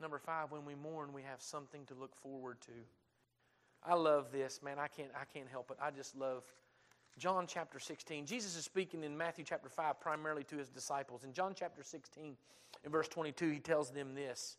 Number 0.00 0.18
five, 0.18 0.50
when 0.50 0.64
we 0.64 0.74
mourn, 0.74 1.12
we 1.12 1.22
have 1.22 1.40
something 1.40 1.86
to 1.86 1.94
look 1.94 2.14
forward 2.16 2.60
to. 2.62 2.72
I 3.86 3.94
love 3.94 4.32
this, 4.32 4.60
man. 4.62 4.78
I 4.78 4.88
can't, 4.88 5.10
I 5.14 5.24
can't 5.32 5.48
help 5.48 5.70
it. 5.70 5.78
I 5.80 5.90
just 5.90 6.16
love 6.16 6.44
John 7.18 7.46
chapter 7.46 7.78
16. 7.78 8.26
Jesus 8.26 8.56
is 8.56 8.64
speaking 8.64 9.04
in 9.04 9.16
Matthew 9.16 9.44
chapter 9.44 9.68
5 9.68 10.00
primarily 10.00 10.44
to 10.44 10.56
his 10.56 10.68
disciples. 10.68 11.24
In 11.24 11.32
John 11.32 11.54
chapter 11.54 11.82
16, 11.82 12.36
in 12.84 12.90
verse 12.90 13.08
22, 13.08 13.50
he 13.50 13.60
tells 13.60 13.90
them 13.90 14.14
this 14.14 14.56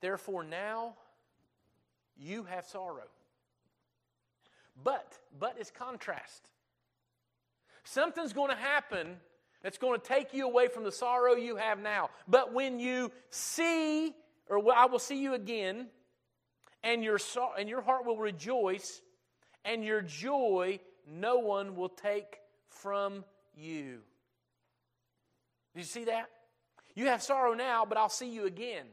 Therefore, 0.00 0.42
now 0.42 0.94
you 2.16 2.44
have 2.44 2.66
sorrow. 2.66 3.08
But, 4.82 5.18
but 5.38 5.58
is 5.58 5.70
contrast. 5.70 6.48
Something's 7.84 8.32
going 8.32 8.50
to 8.50 8.56
happen 8.56 9.16
that's 9.62 9.78
going 9.78 10.00
to 10.00 10.06
take 10.06 10.34
you 10.34 10.46
away 10.46 10.68
from 10.68 10.84
the 10.84 10.92
sorrow 10.92 11.34
you 11.34 11.56
have 11.56 11.78
now. 11.78 12.10
But 12.26 12.52
when 12.52 12.80
you 12.80 13.12
see, 13.30 14.12
or 14.48 14.74
I 14.74 14.86
will 14.86 14.98
see 14.98 15.22
you 15.22 15.34
again, 15.34 15.88
and 16.82 17.04
your, 17.04 17.18
and 17.58 17.68
your 17.68 17.80
heart 17.80 18.04
will 18.04 18.16
rejoice, 18.16 19.02
and 19.64 19.84
your 19.84 20.02
joy 20.02 20.80
no 21.06 21.38
one 21.38 21.76
will 21.76 21.88
take 21.88 22.38
from 22.68 23.24
you. 23.54 23.98
Did 25.74 25.80
you 25.80 25.84
see 25.84 26.04
that? 26.04 26.28
You 26.94 27.06
have 27.06 27.22
sorrow 27.22 27.54
now, 27.54 27.84
but 27.84 27.96
I'll 27.96 28.08
see 28.08 28.28
you 28.28 28.46
again. 28.46 28.84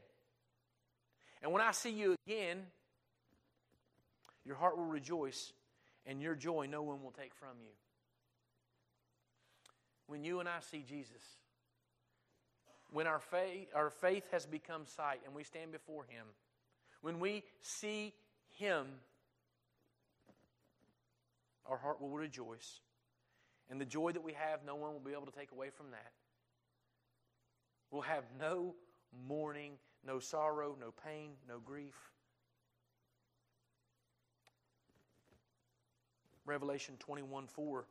And 1.41 1.51
when 1.51 1.61
I 1.61 1.71
see 1.71 1.91
you 1.91 2.15
again, 2.27 2.59
your 4.45 4.55
heart 4.55 4.77
will 4.77 4.85
rejoice, 4.85 5.53
and 6.05 6.21
your 6.21 6.35
joy 6.35 6.67
no 6.69 6.81
one 6.81 7.03
will 7.03 7.12
take 7.12 7.33
from 7.33 7.59
you. 7.62 7.71
When 10.07 10.23
you 10.23 10.39
and 10.39 10.49
I 10.49 10.59
see 10.59 10.83
Jesus, 10.88 11.23
when 12.91 13.05
our 13.05 13.19
faith, 13.19 13.67
our 13.75 13.89
faith 13.89 14.23
has 14.31 14.45
become 14.45 14.85
sight 14.85 15.19
and 15.25 15.35
we 15.35 15.43
stand 15.43 15.71
before 15.71 16.03
Him, 16.03 16.25
when 17.01 17.19
we 17.19 17.43
see 17.62 18.13
Him, 18.57 18.85
our 21.67 21.77
heart 21.77 22.01
will 22.01 22.09
rejoice. 22.09 22.79
And 23.69 23.79
the 23.79 23.85
joy 23.85 24.12
that 24.12 24.23
we 24.23 24.33
have, 24.33 24.62
no 24.65 24.75
one 24.75 24.93
will 24.93 24.99
be 24.99 25.12
able 25.12 25.27
to 25.27 25.38
take 25.38 25.51
away 25.51 25.69
from 25.69 25.91
that. 25.91 26.12
We'll 27.91 28.01
have 28.01 28.23
no 28.39 28.73
mourning, 29.27 29.73
no 30.05 30.19
sorrow, 30.19 30.75
no 30.79 30.91
pain, 31.05 31.31
no 31.47 31.59
grief. 31.59 31.95
Revelation 36.49 36.95
21 36.97 37.45
4. 37.45 37.85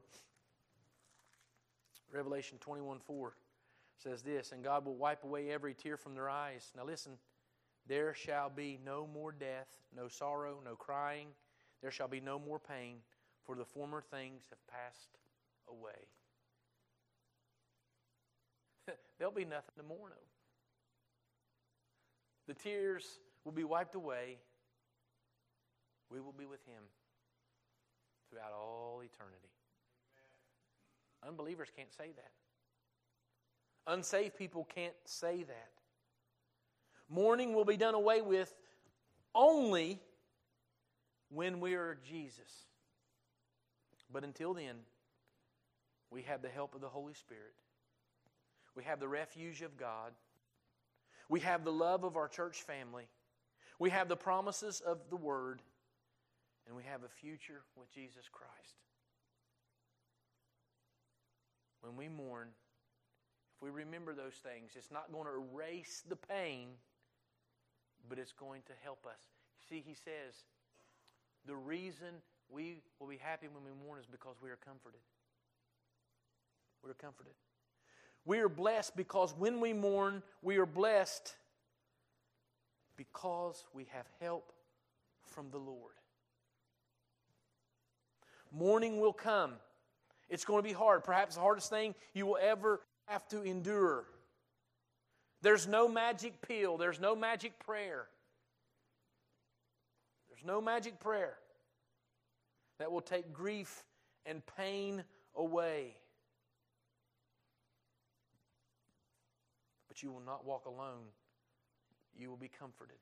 Revelation 2.12 2.58
21 2.58 2.98
4 2.98 3.36
says 3.96 4.22
this, 4.22 4.50
and 4.50 4.64
God 4.64 4.84
will 4.84 4.96
wipe 4.96 5.22
away 5.22 5.50
every 5.50 5.74
tear 5.74 5.96
from 5.96 6.14
their 6.14 6.28
eyes. 6.28 6.72
Now 6.76 6.84
listen, 6.84 7.12
there 7.86 8.14
shall 8.14 8.50
be 8.50 8.80
no 8.84 9.06
more 9.06 9.30
death, 9.30 9.68
no 9.96 10.08
sorrow, 10.08 10.58
no 10.64 10.74
crying. 10.74 11.28
There 11.82 11.92
shall 11.92 12.08
be 12.08 12.20
no 12.20 12.38
more 12.38 12.58
pain, 12.58 12.96
for 13.44 13.54
the 13.54 13.64
former 13.64 14.02
things 14.02 14.42
have 14.50 14.66
passed 14.66 15.18
away. 15.68 16.08
There'll 19.18 19.32
be 19.32 19.44
nothing 19.44 19.74
to 19.76 19.84
mourn 19.84 20.10
over. 20.10 20.32
The 22.48 22.54
tears 22.54 23.20
will 23.44 23.52
be 23.52 23.64
wiped 23.64 23.94
away. 23.94 24.38
We 26.10 26.20
will 26.20 26.34
be 26.36 26.46
with 26.46 26.64
Him 26.66 26.82
throughout 28.30 28.52
all 28.52 29.02
eternity. 29.04 29.50
Unbelievers 31.26 31.68
can't 31.76 31.92
say 31.92 32.12
that. 32.14 33.92
Unsaved 33.92 34.36
people 34.36 34.68
can't 34.74 34.94
say 35.04 35.42
that. 35.42 35.70
Mourning 37.08 37.54
will 37.54 37.64
be 37.64 37.76
done 37.76 37.94
away 37.94 38.20
with 38.20 38.54
only 39.34 39.98
when 41.30 41.60
we 41.60 41.74
are 41.74 41.98
Jesus. 42.06 42.66
But 44.10 44.24
until 44.24 44.54
then, 44.54 44.76
we 46.10 46.22
have 46.22 46.42
the 46.42 46.48
help 46.48 46.74
of 46.74 46.80
the 46.80 46.88
Holy 46.88 47.14
Spirit. 47.14 47.54
We 48.74 48.84
have 48.84 49.00
the 49.00 49.08
refuge 49.08 49.62
of 49.62 49.76
God. 49.76 50.12
We 51.28 51.40
have 51.40 51.64
the 51.64 51.72
love 51.72 52.04
of 52.04 52.16
our 52.16 52.28
church 52.28 52.62
family. 52.62 53.08
We 53.78 53.90
have 53.90 54.08
the 54.08 54.16
promises 54.16 54.80
of 54.80 54.98
the 55.10 55.16
Word. 55.16 55.60
And 56.68 56.76
we 56.76 56.82
have 56.84 57.02
a 57.02 57.08
future 57.08 57.62
with 57.76 57.90
Jesus 57.90 58.28
Christ. 58.30 58.76
When 61.80 61.96
we 61.96 62.08
mourn, 62.08 62.48
if 63.56 63.62
we 63.62 63.70
remember 63.70 64.14
those 64.14 64.34
things, 64.34 64.72
it's 64.76 64.90
not 64.90 65.10
going 65.10 65.24
to 65.24 65.42
erase 65.52 66.02
the 66.06 66.16
pain, 66.16 66.68
but 68.08 68.18
it's 68.18 68.32
going 68.32 68.62
to 68.66 68.72
help 68.84 69.06
us. 69.06 69.18
See, 69.68 69.82
he 69.84 69.94
says, 69.94 70.44
the 71.46 71.56
reason 71.56 72.08
we 72.50 72.82
will 73.00 73.08
be 73.08 73.16
happy 73.16 73.46
when 73.50 73.64
we 73.64 73.86
mourn 73.86 73.98
is 73.98 74.06
because 74.06 74.36
we 74.42 74.50
are 74.50 74.58
comforted. 74.64 75.00
We 76.84 76.90
are 76.90 76.94
comforted. 76.94 77.32
We 78.24 78.40
are 78.40 78.48
blessed 78.48 78.94
because 78.94 79.34
when 79.38 79.60
we 79.60 79.72
mourn, 79.72 80.22
we 80.42 80.58
are 80.58 80.66
blessed 80.66 81.34
because 82.96 83.64
we 83.72 83.86
have 83.92 84.06
help 84.20 84.52
from 85.24 85.50
the 85.50 85.58
Lord. 85.58 85.97
Mourning 88.52 89.00
will 89.00 89.12
come. 89.12 89.54
It's 90.28 90.44
going 90.44 90.62
to 90.62 90.68
be 90.68 90.74
hard, 90.74 91.04
perhaps 91.04 91.36
the 91.36 91.40
hardest 91.40 91.70
thing 91.70 91.94
you 92.12 92.26
will 92.26 92.38
ever 92.40 92.80
have 93.06 93.26
to 93.28 93.42
endure. 93.42 94.04
There's 95.40 95.66
no 95.66 95.88
magic 95.88 96.40
pill, 96.42 96.76
there's 96.76 97.00
no 97.00 97.14
magic 97.14 97.58
prayer. 97.58 98.06
There's 100.28 100.44
no 100.44 100.60
magic 100.60 101.00
prayer 101.00 101.36
that 102.78 102.92
will 102.92 103.00
take 103.00 103.32
grief 103.32 103.84
and 104.26 104.42
pain 104.56 105.02
away. 105.34 105.94
But 109.88 110.02
you 110.02 110.12
will 110.12 110.22
not 110.24 110.44
walk 110.44 110.66
alone, 110.66 111.06
you 112.16 112.28
will 112.28 112.36
be 112.36 112.48
comforted. 112.48 112.98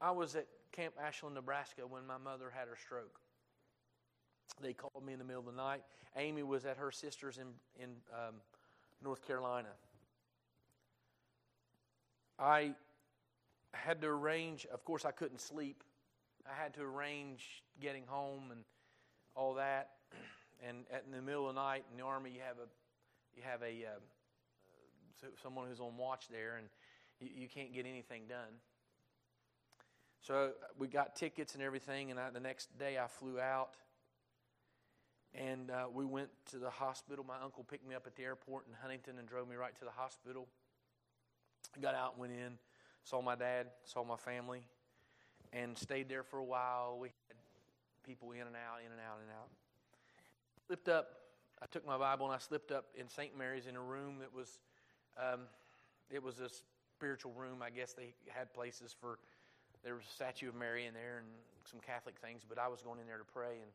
I 0.00 0.10
was 0.10 0.34
at 0.34 0.46
Camp 0.72 0.94
Ashland, 1.02 1.34
Nebraska 1.34 1.82
when 1.86 2.06
my 2.06 2.18
mother 2.18 2.50
had 2.54 2.68
her 2.68 2.76
stroke. 2.76 3.20
They 4.60 4.72
called 4.72 5.04
me 5.04 5.12
in 5.12 5.18
the 5.18 5.24
middle 5.24 5.40
of 5.40 5.46
the 5.46 5.52
night. 5.52 5.82
Amy 6.16 6.42
was 6.42 6.64
at 6.64 6.76
her 6.76 6.90
sister's 6.90 7.38
in, 7.38 7.46
in 7.82 7.90
um, 8.12 8.34
North 9.02 9.26
Carolina. 9.26 9.68
I 12.38 12.74
had 13.72 14.00
to 14.02 14.08
arrange, 14.08 14.66
of 14.72 14.84
course, 14.84 15.04
I 15.04 15.10
couldn't 15.10 15.40
sleep 15.40 15.82
I 16.46 16.60
had 16.60 16.74
to 16.74 16.82
arrange 16.82 17.62
getting 17.80 18.04
home 18.06 18.50
and 18.50 18.60
all 19.34 19.54
that. 19.54 19.90
And 20.64 20.84
at, 20.92 21.02
in 21.04 21.10
the 21.10 21.20
middle 21.20 21.48
of 21.48 21.56
the 21.56 21.60
night 21.60 21.82
in 21.90 21.98
the 21.98 22.04
army, 22.04 22.30
you 22.30 22.38
have 22.46 22.58
a 22.58 22.70
you 23.34 23.42
have 23.42 23.62
a 23.62 23.84
uh, 23.84 25.26
someone 25.42 25.66
who's 25.66 25.80
on 25.80 25.96
watch 25.96 26.28
there, 26.30 26.54
and 26.56 26.68
you, 27.18 27.42
you, 27.42 27.48
can't 27.48 27.74
get 27.74 27.84
anything 27.84 28.28
done. 28.28 28.62
So 30.22 30.34
uh, 30.34 30.48
we 30.78 30.86
got 30.86 31.16
tickets 31.16 31.54
and 31.54 31.62
everything, 31.64 32.12
and 32.12 32.20
I, 32.20 32.30
the 32.30 32.38
next 32.38 32.78
day 32.78 32.96
I 32.96 33.08
flew 33.08 33.40
out, 33.40 33.70
and 35.34 35.68
uh, 35.68 35.86
we 35.92 36.04
went 36.04 36.28
to 36.52 36.58
the 36.58 36.70
hospital. 36.70 37.24
My 37.26 37.42
uncle 37.42 37.64
picked 37.64 37.88
me 37.88 37.96
up 37.96 38.06
at 38.06 38.14
the 38.14 38.22
airport 38.22 38.66
in 38.68 38.74
Huntington 38.80 39.18
and 39.18 39.28
drove 39.28 39.48
me 39.48 39.56
right 39.56 39.76
to 39.80 39.84
the 39.84 39.90
hospital. 39.90 40.46
I 41.76 41.80
got 41.80 41.96
out, 41.96 42.20
went 42.20 42.32
in, 42.32 42.52
saw 43.02 43.20
my 43.20 43.34
dad, 43.34 43.66
saw 43.84 44.04
my 44.04 44.14
family, 44.16 44.62
and 45.52 45.76
stayed 45.76 46.08
there 46.08 46.22
for 46.22 46.38
a 46.38 46.44
while. 46.44 46.98
We 47.00 47.08
had 47.08 47.36
people 48.06 48.30
in 48.30 48.42
and 48.42 48.54
out, 48.54 48.78
in 48.78 48.92
and 48.92 49.00
out, 49.00 49.18
and 49.20 49.30
out. 49.32 49.48
Slipped 50.68 50.88
up. 50.88 51.08
I 51.60 51.66
took 51.66 51.84
my 51.84 51.98
Bible 51.98 52.26
and 52.26 52.34
I 52.34 52.38
slipped 52.38 52.70
up 52.70 52.84
in 52.94 53.08
St. 53.08 53.36
Mary's 53.36 53.66
in 53.66 53.74
a 53.74 53.82
room 53.82 54.18
that 54.20 54.32
was, 54.32 54.60
um, 55.18 55.40
it 56.10 56.22
was 56.22 56.38
a 56.38 56.48
spiritual 56.96 57.32
room. 57.32 57.58
I 57.60 57.70
guess 57.70 57.92
they 57.92 58.14
had 58.28 58.54
places 58.54 58.94
for. 59.00 59.18
There 59.84 59.94
was 59.94 60.04
a 60.04 60.14
statue 60.14 60.48
of 60.48 60.54
Mary 60.54 60.86
in 60.86 60.94
there 60.94 61.18
and 61.18 61.26
some 61.70 61.80
Catholic 61.80 62.14
things, 62.18 62.42
but 62.48 62.58
I 62.58 62.68
was 62.68 62.82
going 62.82 63.00
in 63.00 63.06
there 63.06 63.18
to 63.18 63.24
pray 63.24 63.58
and. 63.60 63.70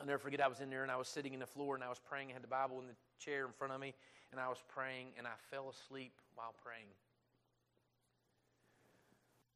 I'll 0.00 0.06
never 0.06 0.18
forget, 0.18 0.40
I 0.40 0.48
was 0.48 0.58
in 0.58 0.70
there 0.70 0.82
and 0.82 0.90
I 0.90 0.96
was 0.96 1.06
sitting 1.06 1.34
in 1.34 1.38
the 1.38 1.46
floor 1.46 1.76
and 1.76 1.84
I 1.84 1.88
was 1.88 2.00
praying. 2.00 2.30
I 2.30 2.32
had 2.32 2.42
the 2.42 2.48
Bible 2.48 2.80
in 2.80 2.88
the 2.88 2.96
chair 3.20 3.46
in 3.46 3.52
front 3.52 3.72
of 3.72 3.80
me 3.80 3.94
and 4.32 4.40
I 4.40 4.48
was 4.48 4.58
praying 4.66 5.08
and 5.16 5.24
I 5.24 5.38
fell 5.52 5.70
asleep 5.70 6.12
while 6.34 6.52
praying 6.64 6.86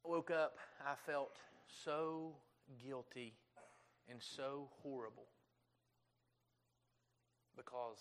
I 0.05 0.09
woke 0.09 0.31
up, 0.31 0.57
I 0.85 0.95
felt 1.05 1.35
so 1.83 2.31
guilty 2.83 3.33
and 4.09 4.19
so 4.21 4.69
horrible 4.81 5.25
because 7.55 7.99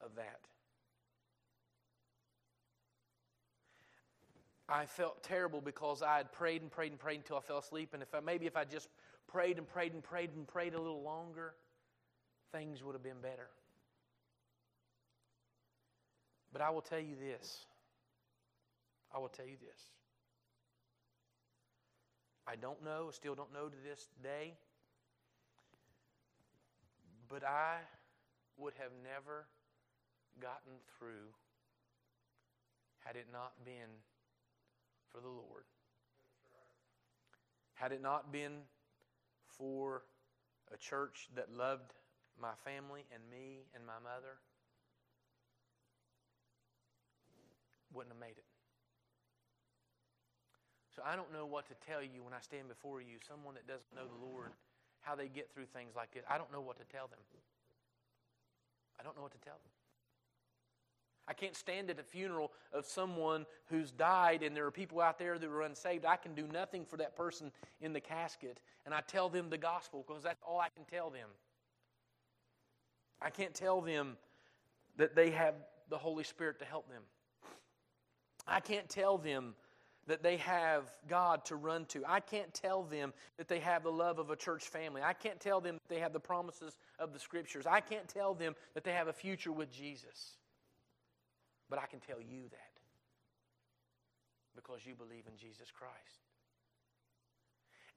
of 0.00 0.14
that. 0.16 0.40
I 4.68 4.86
felt 4.86 5.22
terrible 5.22 5.60
because 5.60 6.02
I 6.02 6.16
had 6.16 6.32
prayed 6.32 6.62
and 6.62 6.70
prayed 6.70 6.92
and 6.92 7.00
prayed 7.00 7.16
until 7.16 7.36
I 7.36 7.40
fell 7.40 7.58
asleep. 7.58 7.90
And 7.92 8.02
if 8.02 8.14
I, 8.14 8.20
maybe 8.20 8.46
if 8.46 8.56
I 8.56 8.64
just 8.64 8.88
prayed 9.26 9.58
and 9.58 9.66
prayed 9.66 9.92
and 9.92 10.02
prayed 10.02 10.30
and 10.34 10.46
prayed 10.46 10.74
a 10.74 10.80
little 10.80 11.02
longer, 11.02 11.54
things 12.52 12.82
would 12.82 12.94
have 12.94 13.02
been 13.02 13.20
better. 13.20 13.48
But 16.52 16.62
I 16.62 16.70
will 16.70 16.82
tell 16.82 17.00
you 17.00 17.16
this. 17.16 17.66
I 19.14 19.18
will 19.18 19.28
tell 19.28 19.46
you 19.46 19.56
this. 19.60 19.80
I 22.46 22.56
don't 22.56 22.82
know, 22.84 23.10
still 23.12 23.34
don't 23.34 23.52
know 23.52 23.68
to 23.68 23.76
this 23.88 24.08
day, 24.22 24.54
but 27.28 27.44
I 27.44 27.76
would 28.58 28.74
have 28.78 28.90
never 29.04 29.46
gotten 30.40 30.72
through 30.98 31.32
had 33.04 33.16
it 33.16 33.26
not 33.32 33.52
been 33.64 33.90
for 35.12 35.20
the 35.20 35.28
Lord. 35.28 35.64
Had 37.74 37.92
it 37.92 38.00
not 38.00 38.32
been 38.32 38.64
for 39.46 40.02
a 40.72 40.76
church 40.76 41.28
that 41.36 41.52
loved 41.52 41.92
my 42.40 42.56
family 42.64 43.04
and 43.12 43.22
me 43.30 43.68
and 43.74 43.84
my 43.84 44.00
mother, 44.02 44.40
wouldn't 47.92 48.14
have 48.14 48.20
made 48.20 48.40
it. 48.40 48.48
So 50.96 51.02
I 51.04 51.16
don't 51.16 51.32
know 51.32 51.44
what 51.44 51.68
to 51.68 51.76
tell 51.84 52.00
you 52.00 52.24
when 52.24 52.32
I 52.32 52.40
stand 52.40 52.68
before 52.68 53.00
you, 53.00 53.20
someone 53.24 53.54
that 53.54 53.68
doesn't 53.68 53.92
know 53.92 54.08
the 54.08 54.20
Lord, 54.20 54.52
how 55.00 55.16
they 55.16 55.28
get 55.28 55.52
through 55.52 55.68
things 55.72 55.96
like 55.96 56.12
this. 56.12 56.24
I 56.28 56.36
don't 56.36 56.52
know 56.52 56.60
what 56.60 56.76
to 56.80 56.86
tell 56.88 57.08
them. 57.08 57.20
I 59.00 59.02
don't 59.02 59.16
know 59.16 59.22
what 59.22 59.32
to 59.32 59.44
tell 59.44 59.56
them. 59.56 59.72
I 61.32 61.34
can't 61.34 61.56
stand 61.56 61.88
at 61.88 61.98
a 61.98 62.02
funeral 62.02 62.52
of 62.74 62.84
someone 62.84 63.46
who's 63.70 63.90
died 63.90 64.42
and 64.42 64.54
there 64.54 64.66
are 64.66 64.70
people 64.70 65.00
out 65.00 65.18
there 65.18 65.38
that 65.38 65.48
are 65.48 65.62
unsaved. 65.62 66.04
I 66.04 66.16
can 66.16 66.34
do 66.34 66.46
nothing 66.46 66.84
for 66.84 66.98
that 66.98 67.16
person 67.16 67.50
in 67.80 67.94
the 67.94 68.00
casket. 68.00 68.60
And 68.84 68.94
I 68.94 69.00
tell 69.00 69.30
them 69.30 69.48
the 69.48 69.56
gospel 69.56 70.04
because 70.06 70.22
that's 70.22 70.42
all 70.46 70.60
I 70.60 70.68
can 70.68 70.84
tell 70.84 71.08
them. 71.08 71.30
I 73.22 73.30
can't 73.30 73.54
tell 73.54 73.80
them 73.80 74.18
that 74.98 75.16
they 75.16 75.30
have 75.30 75.54
the 75.88 75.96
Holy 75.96 76.22
Spirit 76.22 76.58
to 76.58 76.66
help 76.66 76.90
them. 76.90 77.00
I 78.46 78.60
can't 78.60 78.90
tell 78.90 79.16
them 79.16 79.54
that 80.08 80.22
they 80.22 80.36
have 80.36 80.92
God 81.08 81.46
to 81.46 81.56
run 81.56 81.86
to. 81.86 82.02
I 82.06 82.20
can't 82.20 82.52
tell 82.52 82.82
them 82.82 83.14
that 83.38 83.48
they 83.48 83.60
have 83.60 83.84
the 83.84 83.92
love 83.92 84.18
of 84.18 84.28
a 84.28 84.36
church 84.36 84.64
family. 84.64 85.00
I 85.02 85.14
can't 85.14 85.40
tell 85.40 85.62
them 85.62 85.76
that 85.76 85.94
they 85.94 86.00
have 86.00 86.12
the 86.12 86.20
promises 86.20 86.76
of 86.98 87.14
the 87.14 87.18
scriptures. 87.18 87.64
I 87.66 87.80
can't 87.80 88.06
tell 88.06 88.34
them 88.34 88.54
that 88.74 88.84
they 88.84 88.92
have 88.92 89.08
a 89.08 89.14
future 89.14 89.52
with 89.52 89.72
Jesus. 89.72 90.36
But 91.72 91.78
I 91.78 91.86
can 91.86 92.00
tell 92.00 92.20
you 92.20 92.42
that 92.50 92.80
because 94.54 94.80
you 94.84 94.94
believe 94.94 95.24
in 95.26 95.38
Jesus 95.38 95.68
Christ. 95.70 96.20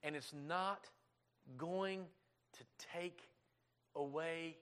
And 0.02 0.16
it's 0.16 0.32
not 0.48 0.86
going 1.58 2.06
to 2.54 2.64
take 2.94 3.28
away 3.94 4.56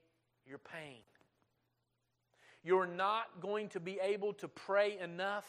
your 0.45 0.59
pain. 0.59 0.99
You're 2.65 2.89
not 2.89 3.41
going 3.41 3.69
to 3.69 3.79
be 3.79 4.01
able 4.03 4.33
to 4.33 4.49
pray 4.49 4.99
enough 4.99 5.47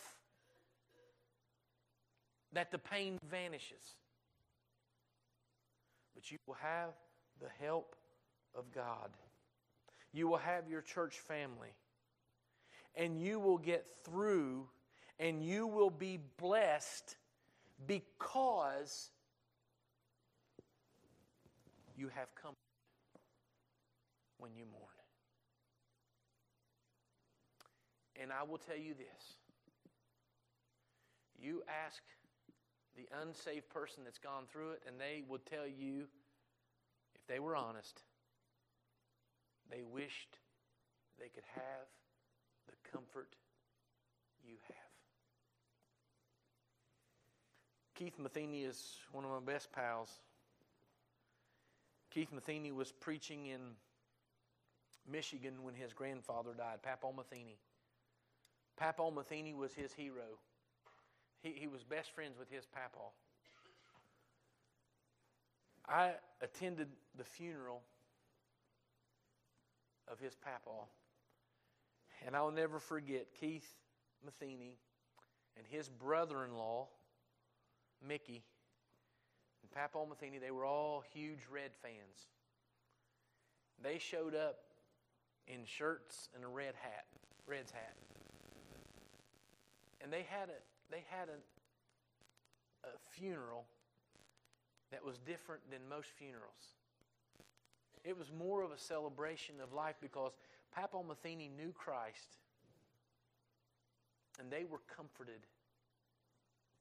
that 2.53 2.69
the 2.69 2.77
pain 2.77 3.17
vanishes. 3.27 3.95
But 6.13 6.29
you 6.29 6.37
will 6.45 6.57
have 6.61 6.91
the 7.41 7.49
help 7.59 7.95
of 8.53 8.71
God. 8.71 9.09
You 10.13 10.27
will 10.27 10.37
have 10.37 10.69
your 10.69 10.81
church 10.81 11.17
family. 11.17 11.73
And 12.95 13.19
you 13.19 13.39
will 13.39 13.57
get 13.57 13.85
through 14.03 14.67
and 15.19 15.43
you 15.43 15.67
will 15.67 15.89
be 15.89 16.19
blessed 16.37 17.15
because 17.87 19.09
you 21.97 22.09
have 22.09 22.27
come 22.41 22.55
when 24.37 24.51
you 24.55 24.65
mourn. 24.71 24.83
And 28.21 28.31
I 28.31 28.43
will 28.43 28.57
tell 28.57 28.77
you 28.77 28.93
this 28.93 29.35
you 31.37 31.63
ask 31.85 32.01
the 32.95 33.07
unsaved 33.21 33.69
person 33.69 34.03
that's 34.03 34.19
gone 34.19 34.45
through 34.51 34.71
it, 34.71 34.83
and 34.87 34.99
they 34.99 35.21
will 35.27 35.39
tell 35.39 35.67
you, 35.67 36.05
if 37.13 37.27
they 37.27 37.39
were 37.39 37.55
honest, 37.55 38.01
they 39.69 39.83
wished 39.83 40.37
they 41.19 41.27
could 41.27 41.43
have 41.55 41.87
comfort 42.95 43.35
you 44.47 44.55
have. 44.67 44.75
Keith 47.95 48.17
Matheny 48.19 48.63
is 48.63 48.97
one 49.11 49.25
of 49.25 49.31
my 49.31 49.53
best 49.53 49.71
pals. 49.71 50.09
Keith 52.11 52.31
Matheny 52.31 52.71
was 52.71 52.91
preaching 52.91 53.47
in 53.47 53.59
Michigan 55.11 55.63
when 55.63 55.73
his 55.73 55.93
grandfather 55.93 56.51
died, 56.57 56.81
Papa 56.81 57.07
Matheny. 57.15 57.57
Papa 58.77 59.09
Matheny 59.13 59.53
was 59.53 59.73
his 59.73 59.91
hero. 59.93 60.39
He, 61.41 61.51
he 61.51 61.67
was 61.67 61.83
best 61.83 62.11
friends 62.11 62.37
with 62.39 62.49
his 62.49 62.65
papa. 62.65 63.11
I 65.87 66.13
attended 66.41 66.87
the 67.17 67.23
funeral 67.23 67.81
of 70.11 70.19
his 70.19 70.35
papa, 70.35 70.85
and 72.25 72.35
I'll 72.35 72.51
never 72.51 72.79
forget 72.79 73.27
Keith 73.39 73.75
Matheny 74.23 74.77
and 75.57 75.65
his 75.67 75.87
brother 75.87 76.43
in 76.43 76.55
law, 76.55 76.87
Mickey, 78.05 78.43
and 79.61 79.71
Papa 79.71 80.03
Matheny, 80.09 80.39
they 80.39 80.51
were 80.51 80.65
all 80.65 81.03
huge 81.13 81.39
Red 81.51 81.71
fans. 81.81 82.27
They 83.81 83.99
showed 83.99 84.35
up 84.35 84.57
in 85.47 85.65
shirts 85.65 86.29
and 86.33 86.43
a 86.43 86.47
red 86.47 86.73
hat, 86.81 87.05
Red's 87.45 87.71
hat. 87.71 87.95
And 90.01 90.11
they 90.11 90.25
had 90.29 90.49
a 90.49 90.91
they 90.91 91.03
had 91.09 91.29
a, 91.29 92.87
a 92.87 92.91
funeral 93.11 93.65
that 94.91 95.03
was 95.03 95.17
different 95.17 95.61
than 95.69 95.79
most 95.89 96.09
funerals. 96.17 96.75
It 98.03 98.17
was 98.17 98.31
more 98.31 98.61
of 98.61 98.71
a 98.71 98.77
celebration 98.77 99.55
of 99.61 99.73
life 99.73 99.95
because 99.99 100.31
Papa 100.75 100.97
Matheny 101.07 101.49
knew 101.55 101.71
Christ 101.71 102.37
and 104.39 104.51
they 104.51 104.65
were 104.65 104.81
comforted 104.93 105.47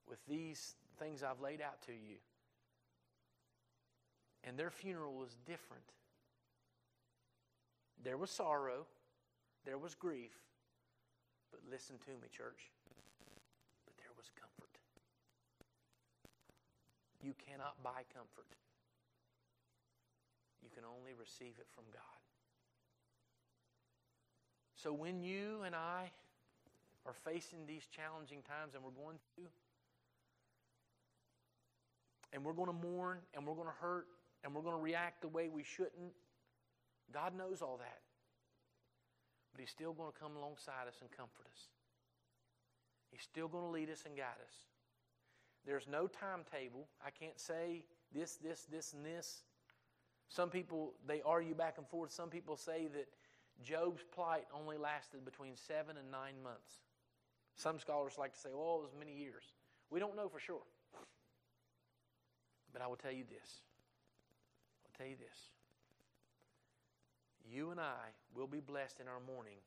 with 0.08 0.18
these 0.28 0.74
things 0.98 1.22
I've 1.22 1.40
laid 1.40 1.60
out 1.60 1.80
to 1.82 1.92
you. 1.92 2.16
And 4.42 4.58
their 4.58 4.70
funeral 4.70 5.14
was 5.14 5.36
different. 5.46 5.84
There 8.02 8.18
was 8.18 8.30
sorrow, 8.30 8.86
there 9.64 9.78
was 9.78 9.94
grief, 9.94 10.34
but 11.50 11.60
listen 11.70 11.96
to 12.04 12.10
me, 12.10 12.28
church. 12.28 12.68
But 13.86 13.96
there 13.96 14.12
was 14.16 14.26
comfort. 14.34 14.76
You 17.22 17.32
cannot 17.48 17.82
buy 17.82 18.04
comfort. 18.12 18.50
You 20.62 20.68
can 20.74 20.84
only 20.84 21.12
receive 21.18 21.54
it 21.58 21.66
from 21.72 21.84
God. 21.92 22.23
So 24.84 24.92
when 24.92 25.22
you 25.22 25.62
and 25.64 25.74
I 25.74 26.10
are 27.06 27.14
facing 27.24 27.60
these 27.66 27.86
challenging 27.86 28.42
times 28.42 28.74
and 28.74 28.84
we're 28.84 29.02
going 29.02 29.16
through, 29.34 29.48
and 32.34 32.44
we're 32.44 32.52
going 32.52 32.68
to 32.68 32.86
mourn 32.86 33.16
and 33.32 33.46
we're 33.46 33.54
going 33.54 33.68
to 33.68 33.80
hurt 33.80 34.08
and 34.44 34.54
we're 34.54 34.60
going 34.60 34.76
to 34.76 34.82
react 34.82 35.22
the 35.22 35.28
way 35.28 35.48
we 35.48 35.62
shouldn't, 35.64 36.12
God 37.14 37.34
knows 37.34 37.62
all 37.62 37.78
that. 37.78 38.00
But 39.52 39.62
He's 39.62 39.70
still 39.70 39.94
going 39.94 40.12
to 40.12 40.18
come 40.18 40.36
alongside 40.36 40.86
us 40.86 40.96
and 41.00 41.10
comfort 41.10 41.46
us. 41.50 41.62
He's 43.10 43.22
still 43.22 43.48
going 43.48 43.64
to 43.64 43.70
lead 43.70 43.88
us 43.88 44.02
and 44.04 44.14
guide 44.14 44.36
us. 44.46 44.54
There's 45.64 45.88
no 45.90 46.08
timetable. 46.08 46.88
I 47.02 47.08
can't 47.08 47.40
say 47.40 47.84
this, 48.14 48.36
this, 48.36 48.66
this, 48.70 48.92
and 48.92 49.02
this. 49.02 49.44
Some 50.28 50.50
people, 50.50 50.92
they 51.06 51.22
argue 51.24 51.54
back 51.54 51.78
and 51.78 51.88
forth. 51.88 52.12
Some 52.12 52.28
people 52.28 52.58
say 52.58 52.88
that 52.92 53.08
Job's 53.62 54.02
plight 54.14 54.44
only 54.52 54.76
lasted 54.76 55.24
between 55.24 55.56
seven 55.56 55.96
and 55.96 56.10
nine 56.10 56.42
months. 56.42 56.82
Some 57.56 57.78
scholars 57.78 58.14
like 58.18 58.32
to 58.34 58.38
say, 58.38 58.50
well, 58.52 58.82
it 58.82 58.82
was 58.82 58.94
many 58.98 59.14
years. 59.14 59.44
We 59.90 60.00
don't 60.00 60.16
know 60.16 60.28
for 60.28 60.40
sure. 60.40 60.66
But 62.72 62.82
I 62.82 62.88
will 62.88 62.96
tell 62.96 63.12
you 63.12 63.22
this. 63.22 63.62
I'll 64.84 64.98
tell 64.98 65.06
you 65.06 65.16
this. 65.16 65.38
You 67.46 67.70
and 67.70 67.78
I 67.78 68.10
will 68.34 68.48
be 68.48 68.60
blessed 68.60 68.98
in 69.00 69.06
our 69.06 69.20
mourning 69.20 69.62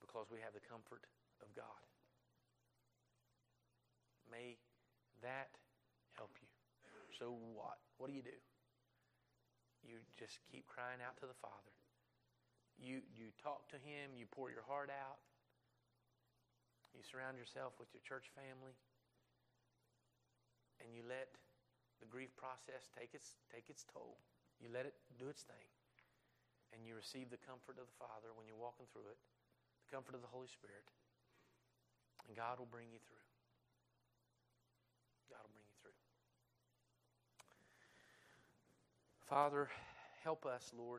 because 0.00 0.26
we 0.32 0.40
have 0.42 0.54
the 0.54 0.64
comfort 0.66 1.06
of 1.40 1.54
God. 1.54 1.84
May 4.30 4.56
that 5.22 5.54
help 6.16 6.34
you. 6.40 6.48
So 7.18 7.36
what? 7.54 7.78
What 7.98 8.08
do 8.08 8.16
you 8.16 8.22
do? 8.22 8.38
You 9.84 9.96
just 10.18 10.38
keep 10.50 10.66
crying 10.66 11.00
out 11.04 11.16
to 11.20 11.26
the 11.26 11.36
Father. 11.40 11.74
You, 12.80 13.04
you 13.12 13.28
talk 13.36 13.68
to 13.70 13.78
Him, 13.78 14.16
you 14.16 14.24
pour 14.24 14.48
your 14.48 14.64
heart 14.64 14.88
out, 14.88 15.20
you 16.96 17.04
surround 17.04 17.36
yourself 17.36 17.76
with 17.76 17.92
your 17.92 18.00
church 18.02 18.32
family, 18.32 18.72
and 20.80 20.90
you 20.96 21.04
let 21.04 21.28
the 22.00 22.08
grief 22.08 22.32
process 22.40 22.88
take 22.96 23.12
its, 23.12 23.36
take 23.52 23.68
its 23.68 23.84
toll. 23.84 24.16
You 24.58 24.72
let 24.72 24.88
it 24.88 24.96
do 25.20 25.28
its 25.28 25.44
thing. 25.44 25.68
And 26.72 26.88
you 26.88 26.96
receive 26.96 27.28
the 27.28 27.40
comfort 27.40 27.76
of 27.76 27.86
the 27.86 27.98
Father 28.00 28.32
when 28.32 28.48
you're 28.48 28.58
walking 28.58 28.88
through 28.92 29.12
it, 29.12 29.20
the 29.84 29.90
comfort 29.92 30.16
of 30.16 30.24
the 30.24 30.32
Holy 30.32 30.48
Spirit. 30.48 30.88
And 32.26 32.32
God 32.32 32.58
will 32.58 32.70
bring 32.70 32.88
you 32.88 33.00
through. 33.04 33.24
God 35.28 35.44
will 35.44 35.52
bring 35.52 35.68
you 35.68 35.78
through. 35.84 35.98
Father, 39.30 39.70
help 40.26 40.42
us, 40.42 40.74
Lord, 40.74 40.98